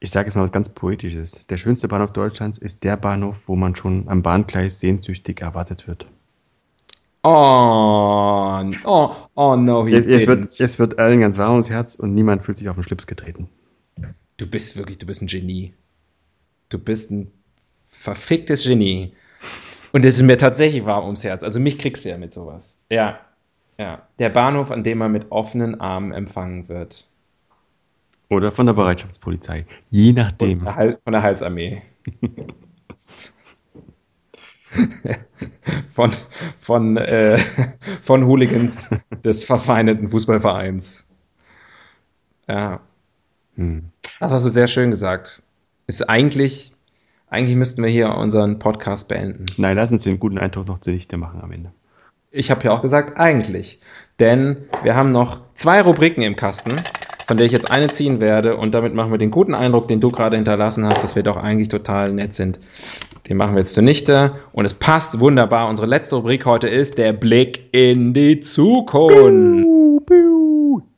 [0.05, 1.47] Ich sage jetzt mal was ganz Poetisches.
[1.47, 6.05] Der schönste Bahnhof Deutschlands ist der Bahnhof, wo man schon am Bahngleis sehnsüchtig erwartet wird.
[7.23, 10.27] Oh, oh, oh no, he es, didn't.
[10.27, 13.07] wird, es wird allen ganz warm ums Herz und niemand fühlt sich auf den Schlips
[13.07, 13.49] getreten.
[14.37, 15.73] Du bist wirklich, du bist ein Genie.
[16.69, 17.31] Du bist ein
[17.87, 19.13] verficktes Genie.
[19.91, 21.43] Und es ist mir tatsächlich warm ums Herz.
[21.43, 22.79] Also mich kriegst du ja mit sowas.
[22.91, 23.21] Ja.
[23.79, 24.03] Ja.
[24.19, 27.07] Der Bahnhof, an dem man mit offenen Armen empfangen wird.
[28.29, 29.65] Oder von der Bereitschaftspolizei.
[29.89, 30.63] Je Von nachdem.
[30.63, 31.81] der, Hal- von der Halsarmee.
[35.91, 36.11] von,
[36.57, 37.37] von, äh,
[38.01, 38.89] von Hooligans
[39.23, 41.07] des verfeindeten Fußballvereins.
[42.47, 42.81] Ja.
[43.55, 43.85] Hm.
[44.19, 45.43] Das hast du sehr schön gesagt.
[45.87, 46.73] Ist eigentlich,
[47.29, 49.45] eigentlich müssten wir hier unseren Podcast beenden.
[49.57, 51.71] Nein, lass uns den guten Eindruck noch zunichte machen am Ende.
[52.31, 53.79] Ich habe ja auch gesagt, eigentlich.
[54.19, 56.73] Denn wir haben noch zwei Rubriken im Kasten,
[57.25, 58.57] von der ich jetzt eine ziehen werde.
[58.57, 61.37] Und damit machen wir den guten Eindruck, den du gerade hinterlassen hast, dass wir doch
[61.37, 62.59] eigentlich total nett sind.
[63.27, 64.31] Den machen wir jetzt zunichte.
[64.51, 65.69] Und es passt wunderbar.
[65.69, 69.65] Unsere letzte Rubrik heute ist der Blick in die Zukunft.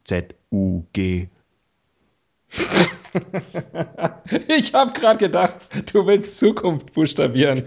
[0.04, 1.28] Z Z-U-G.
[4.48, 7.64] Ich habe gerade gedacht, du willst Zukunft buchstabieren.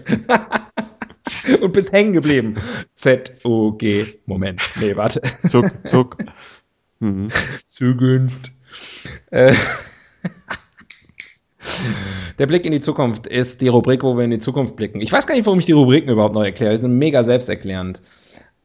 [1.61, 2.55] Und bist hängen geblieben.
[2.95, 4.05] Z-U-G.
[4.25, 4.61] Moment.
[4.79, 5.21] Nee, warte.
[5.45, 6.17] Zuck, zuck.
[7.01, 7.27] Mhm.
[7.67, 8.51] Zukunft.
[9.31, 9.53] Äh,
[12.39, 15.01] Der Blick in die Zukunft ist die Rubrik, wo wir in die Zukunft blicken.
[15.01, 16.75] Ich weiß gar nicht, warum ich die Rubriken überhaupt noch erkläre.
[16.75, 18.01] Die sind mega selbsterklärend.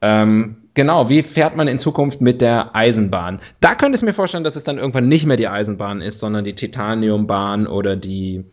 [0.01, 3.41] Ähm, genau, wie fährt man in Zukunft mit der Eisenbahn?
[3.61, 6.45] Da könnte ich mir vorstellen, dass es dann irgendwann nicht mehr die Eisenbahn ist, sondern
[6.45, 8.45] die Titaniumbahn oder die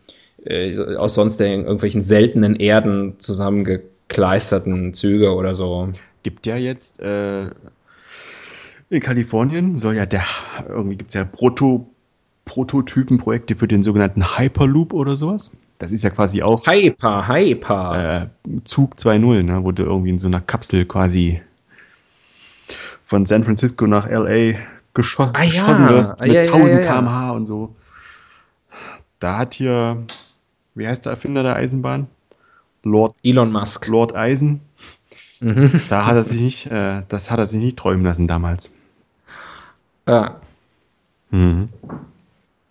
[0.44, 5.90] äh, aus sonst irgendwelchen seltenen Erden zusammengekleisterten Züge oder so.
[6.22, 7.50] Gibt ja jetzt äh,
[8.90, 10.24] in Kalifornien soll ja der,
[10.68, 11.88] irgendwie gibt es ja Proto,
[12.44, 15.50] Prototypenprojekte für den sogenannten Hyperloop oder sowas.
[15.78, 18.22] Das ist ja quasi auch Hyper, Hyper.
[18.46, 21.40] äh, Zug 2.0, ne, wo du irgendwie in so einer Kapsel quasi
[23.04, 24.58] von San Francisco nach LA
[24.94, 25.44] gescho Ah, ja.
[25.46, 26.92] geschossen wirst Ah, mit ja, ja, 1000 ja, ja.
[26.92, 27.74] km/h und so.
[29.18, 30.04] Da hat hier,
[30.74, 32.06] wie heißt der Erfinder der Eisenbahn?
[32.82, 33.86] Lord, Elon Musk.
[33.88, 34.60] Lord Eisen.
[35.40, 35.70] Mhm.
[35.88, 38.70] Da hat er sich nicht, äh, das hat er sich nicht träumen lassen damals.
[40.06, 40.40] Ja,
[41.30, 41.68] Mhm.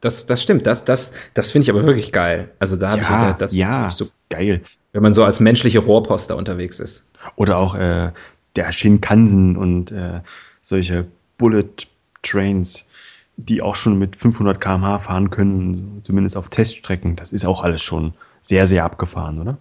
[0.02, 0.68] das, das stimmt.
[0.68, 2.52] Das, das, das finde ich aber wirklich geil.
[2.60, 4.62] Also da habe Ja, ich das ja, so, geil.
[4.92, 7.10] wenn man so als menschliche Rohrposter unterwegs ist.
[7.36, 8.12] Oder auch äh,
[8.56, 10.22] der Shinkansen und äh,
[10.62, 11.06] solche
[11.38, 11.70] Bullet
[12.22, 12.86] Trains,
[13.36, 17.16] die auch schon mit 500 km/h fahren können, zumindest auf Teststrecken.
[17.16, 19.58] Das ist auch alles schon sehr, sehr abgefahren, oder?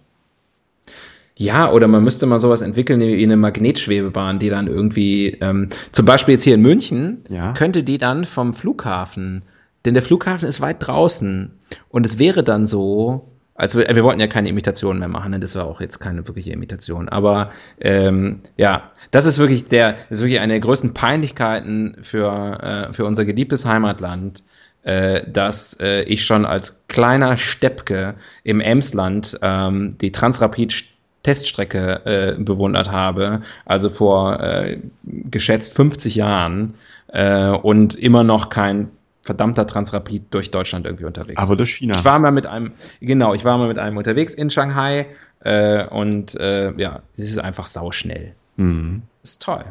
[1.35, 6.05] Ja, oder man müsste mal sowas entwickeln wie eine Magnetschwebebahn, die dann irgendwie, ähm, zum
[6.05, 7.53] Beispiel jetzt hier in München, Ja.
[7.53, 9.41] könnte die dann vom Flughafen,
[9.85, 11.51] denn der Flughafen ist weit draußen
[11.89, 15.39] und es wäre dann so, also wir, wir wollten ja keine Imitationen mehr machen, ne?
[15.39, 20.19] das war auch jetzt keine wirkliche Imitation, aber ähm, ja, das ist wirklich der, das
[20.19, 24.43] ist wirklich eine der größten Peinlichkeiten für, äh, für unser geliebtes Heimatland,
[24.83, 30.92] äh, dass äh, ich schon als kleiner Steppke im Emsland ähm, die Transrapid
[31.23, 36.75] Teststrecke äh, bewundert habe, also vor äh, geschätzt 50 Jahren
[37.07, 41.95] äh, und immer noch kein verdammter Transrapid durch Deutschland irgendwie unterwegs Aber durch China.
[41.95, 45.07] Ich war mal mit einem, genau, ich war mal mit einem unterwegs in Shanghai
[45.39, 48.35] äh, und äh, ja, es ist einfach sauschnell.
[48.57, 49.03] Mhm.
[49.23, 49.63] Ist toll.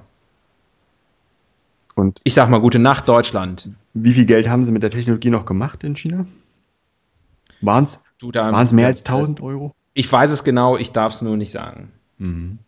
[1.94, 3.68] Und Ich sag mal gute Nacht Deutschland.
[3.92, 6.24] wie viel Geld haben sie mit der Technologie noch gemacht in China?
[8.54, 9.74] Waren es mehr als 1000 Euro?
[9.94, 11.92] Ich weiß es genau, ich darf es nur nicht sagen.
[12.18, 12.58] Mhm.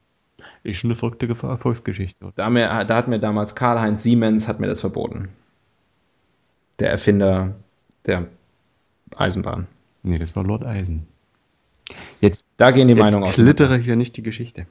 [0.62, 2.32] Ist schon eine verrückte Erfolgsgeschichte.
[2.36, 5.28] Da, mir, da hat mir damals Karl-Heinz Siemens hat mir das verboten.
[6.78, 7.54] Der Erfinder
[8.06, 8.26] der
[9.16, 9.66] Eisenbahn.
[10.02, 11.06] Nee, das war Lord Eisen.
[12.20, 13.34] Jetzt, Da gehen die Meinungen aus.
[13.34, 14.66] klittere hier nicht die Geschichte.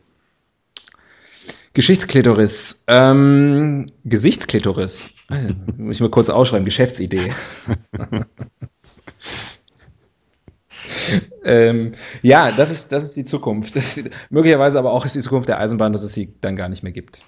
[1.74, 2.84] Geschichtsklitoris.
[2.88, 5.16] Ähm, Gesichtsklitoris.
[5.28, 6.66] Also, muss ich mal kurz ausschreiben.
[6.66, 7.32] Geschäftsidee.
[11.44, 13.76] ähm, ja, das ist, das ist die Zukunft.
[13.76, 16.84] Ist, möglicherweise aber auch ist die Zukunft der Eisenbahn, dass es sie dann gar nicht
[16.84, 17.24] mehr gibt.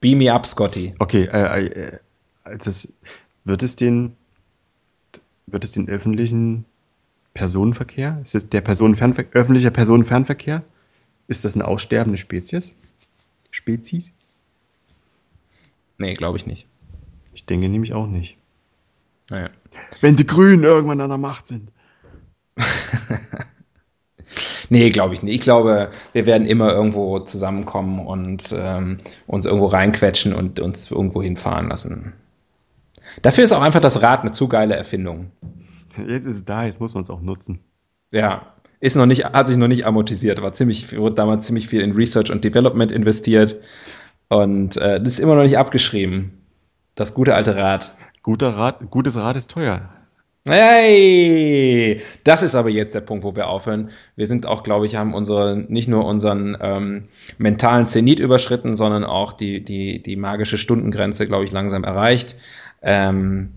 [0.00, 0.94] Beam me up, Scotty.
[0.98, 1.98] Okay, äh, äh,
[2.58, 2.92] das,
[3.44, 4.16] wird es den,
[5.46, 6.64] wird es den öffentlichen
[7.34, 8.20] Personenverkehr?
[8.22, 10.62] Ist es der Personenfernver öffentlicher Personenfernverkehr?
[11.28, 12.72] Ist das eine aussterbende Spezies?
[13.50, 14.12] Spezies?
[15.98, 16.66] Nee, glaube ich nicht.
[17.34, 18.36] Ich denke nämlich auch nicht.
[19.30, 19.50] Naja.
[20.00, 21.70] Wenn die Grünen irgendwann an der Macht sind.
[24.72, 25.34] Nee, glaube ich nicht.
[25.34, 31.22] Ich glaube, wir werden immer irgendwo zusammenkommen und ähm, uns irgendwo reinquetschen und uns irgendwo
[31.22, 32.14] hinfahren lassen.
[33.20, 35.30] Dafür ist auch einfach das Rad eine zu geile Erfindung.
[35.98, 37.60] Jetzt ist es da, jetzt muss man es auch nutzen.
[38.12, 41.82] Ja, ist noch nicht, hat sich noch nicht amortisiert, war ziemlich, wurde damals ziemlich viel
[41.82, 43.58] in Research und Development investiert
[44.28, 46.46] und äh, das ist immer noch nicht abgeschrieben.
[46.94, 47.94] Das gute alte Rad.
[48.22, 49.90] Guter Rat, gutes Rad ist teuer.
[50.48, 53.90] Hey, das ist aber jetzt der Punkt, wo wir aufhören.
[54.16, 57.04] Wir sind auch, glaube ich, haben unsere nicht nur unseren ähm,
[57.38, 62.34] mentalen Zenit überschritten, sondern auch die die die magische Stundengrenze, glaube ich, langsam erreicht.
[62.82, 63.52] Ähm,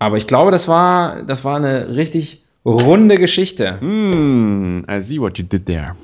[0.00, 3.80] aber ich glaube, das war das war eine richtig runde Geschichte.
[3.80, 5.94] Hmm, I see what you did there.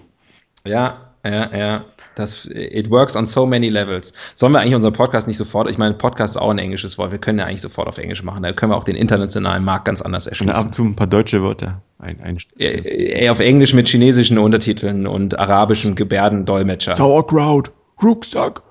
[0.65, 1.85] Ja, ja, ja.
[2.19, 4.13] Das, it works on so many levels.
[4.35, 7.13] Sollen wir eigentlich unseren Podcast nicht sofort, ich meine, Podcast ist auch ein englisches Wort,
[7.13, 9.85] wir können ja eigentlich sofort auf Englisch machen, da können wir auch den internationalen Markt
[9.85, 10.67] ganz anders Und ab erschließen.
[10.67, 15.07] und zu ein paar deutsche Wörter ein, ein Äh, äh, auf Englisch mit chinesischen Untertiteln
[15.07, 16.95] und arabischen Gebärdendolmetscher.
[16.95, 18.63] Sauerkraut, Rucksack.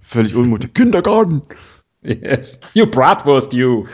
[0.00, 0.74] Völlig unmutig.
[0.74, 1.42] Kindergarten.
[2.02, 2.60] Yes.
[2.74, 3.86] You Bratwurst, you.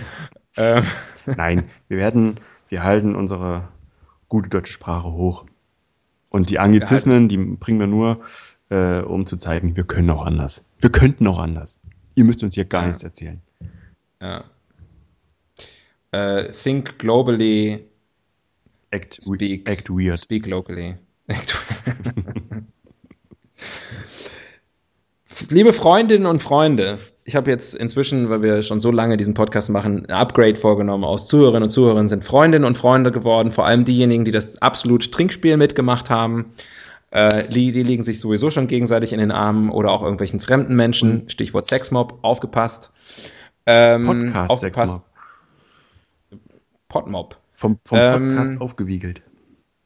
[0.56, 0.82] ähm,
[1.26, 3.68] Nein, wir werden, wir halten unsere
[4.28, 5.44] gute deutsche Sprache hoch.
[6.30, 8.22] Und die Anglizismen, die bringen wir nur,
[8.70, 10.64] äh, um zu zeigen, wir können auch anders.
[10.78, 11.78] Wir könnten auch anders.
[12.14, 13.42] Ihr müsst uns hier gar nichts erzählen.
[14.22, 14.44] Ja.
[16.12, 17.84] Äh, think globally,
[18.90, 19.68] Act, Speak.
[19.68, 20.18] act weird.
[20.18, 20.96] speak locally.
[25.50, 26.98] Liebe Freundinnen und Freunde,
[27.30, 31.04] ich habe jetzt inzwischen, weil wir schon so lange diesen Podcast machen, ein Upgrade vorgenommen.
[31.04, 35.12] Aus Zuhörerinnen und Zuhörern sind Freundinnen und Freunde geworden, vor allem diejenigen, die das absolut
[35.12, 36.46] Trinkspiel mitgemacht haben.
[37.12, 40.74] Äh, die, die liegen sich sowieso schon gegenseitig in den Armen oder auch irgendwelchen fremden
[40.74, 41.30] Menschen.
[41.30, 42.94] Stichwort Sexmob, aufgepasst.
[43.64, 44.92] Ähm, Podcast aufgepasst.
[44.92, 46.40] Sexmob.
[46.88, 47.36] Podmob.
[47.54, 49.22] Vom, vom Ähm, Podcast aufgewiegelt.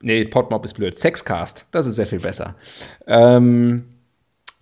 [0.01, 0.99] Nee, Podmob ist blöd.
[0.99, 2.55] Sexcast, das ist sehr viel besser.
[3.07, 3.85] Ähm,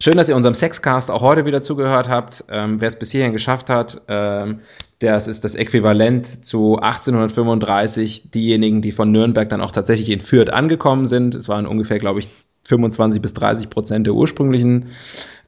[0.02, 2.44] schön, dass ihr unserem Sexcast auch heute wieder zugehört habt.
[2.48, 4.60] Ähm, Wer es bis hierhin geschafft hat, ähm,
[4.98, 10.50] das ist das Äquivalent zu 1835 diejenigen, die von Nürnberg dann auch tatsächlich in Fürth
[10.50, 11.36] angekommen sind.
[11.36, 12.28] Es waren ungefähr, glaube ich,
[12.64, 14.86] 25 bis 30 Prozent der ursprünglichen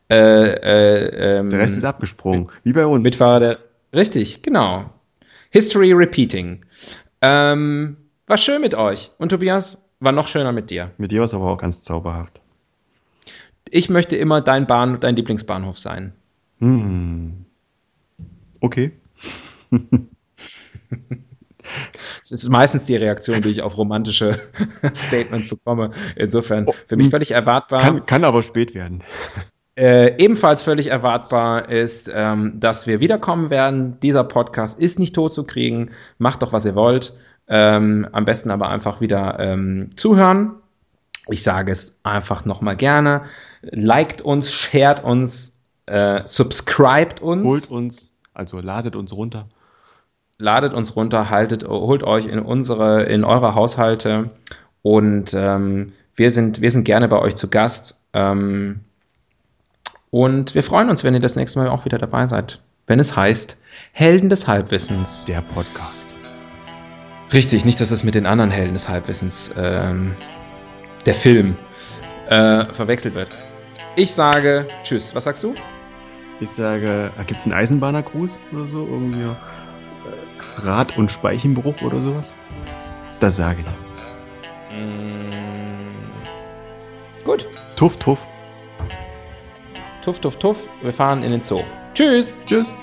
[0.09, 2.49] äh, äh, ähm, Der Rest ist abgesprungen.
[2.63, 3.03] Wie bei uns.
[3.03, 3.59] Mitfahrer der.
[3.95, 4.91] Richtig, genau.
[5.51, 6.65] History repeating.
[7.23, 7.97] Ähm,
[8.27, 9.11] war schön mit euch.
[9.19, 10.91] Und Tobias, war noch schöner mit dir.
[10.99, 12.41] Mit dir war es aber auch ganz zauberhaft.
[13.71, 16.13] Ich möchte immer dein Bahn, dein Lieblingsbahnhof sein.
[16.59, 17.45] Hm.
[18.61, 18.93] Okay.
[22.21, 24.39] Das ist meistens die Reaktion, die ich auf romantische
[24.95, 25.91] Statements bekomme.
[26.17, 27.81] Insofern für mich völlig erwartbar.
[27.81, 29.03] Kann, kann aber spät werden.
[29.77, 33.99] Äh, ebenfalls völlig erwartbar ist, ähm, dass wir wiederkommen werden.
[34.01, 35.91] Dieser Podcast ist nicht tot zu kriegen.
[36.19, 37.15] Macht doch, was ihr wollt.
[37.49, 40.53] Ähm, am besten aber einfach wieder ähm, zuhören.
[41.29, 43.23] Ich sage es einfach nochmal gerne.
[43.71, 49.49] Liked uns, shared uns, äh, subscribed uns, Holt uns, also ladet uns runter.
[50.39, 54.31] ladet uns runter, haltet, holt euch in unsere, in eure Haushalte
[54.83, 58.07] und ähm, wir sind, wir sind gerne bei euch zu Gast.
[58.13, 58.81] Ähm,
[60.11, 63.17] und wir freuen uns, wenn ihr das nächste Mal auch wieder dabei seid, wenn es
[63.17, 63.57] heißt
[63.93, 65.25] Helden des Halbwissens.
[65.25, 66.07] Der Podcast.
[67.33, 70.15] Richtig, nicht, dass es mit den anderen Helden des Halbwissens, ähm,
[71.07, 71.57] der Film,
[72.29, 73.29] äh, verwechselt wird.
[73.97, 75.15] Ich sage Tschüss.
[75.15, 75.55] Was sagst du?
[76.41, 78.87] Ich sage, gibt es einen Eisenbahnergruß oder so?
[78.87, 79.35] Irgendwie äh,
[80.59, 82.35] Rad- und Speichenbruch oder sowas?
[83.21, 83.67] Das sage ich.
[87.25, 87.49] Gut.
[87.77, 88.19] Tuff, tuff.
[90.03, 90.69] Tuff, tuff, tuff.
[90.83, 91.63] Wir fahren in den Zoo.
[91.95, 92.43] Tschüss.
[92.47, 92.75] Tschüss.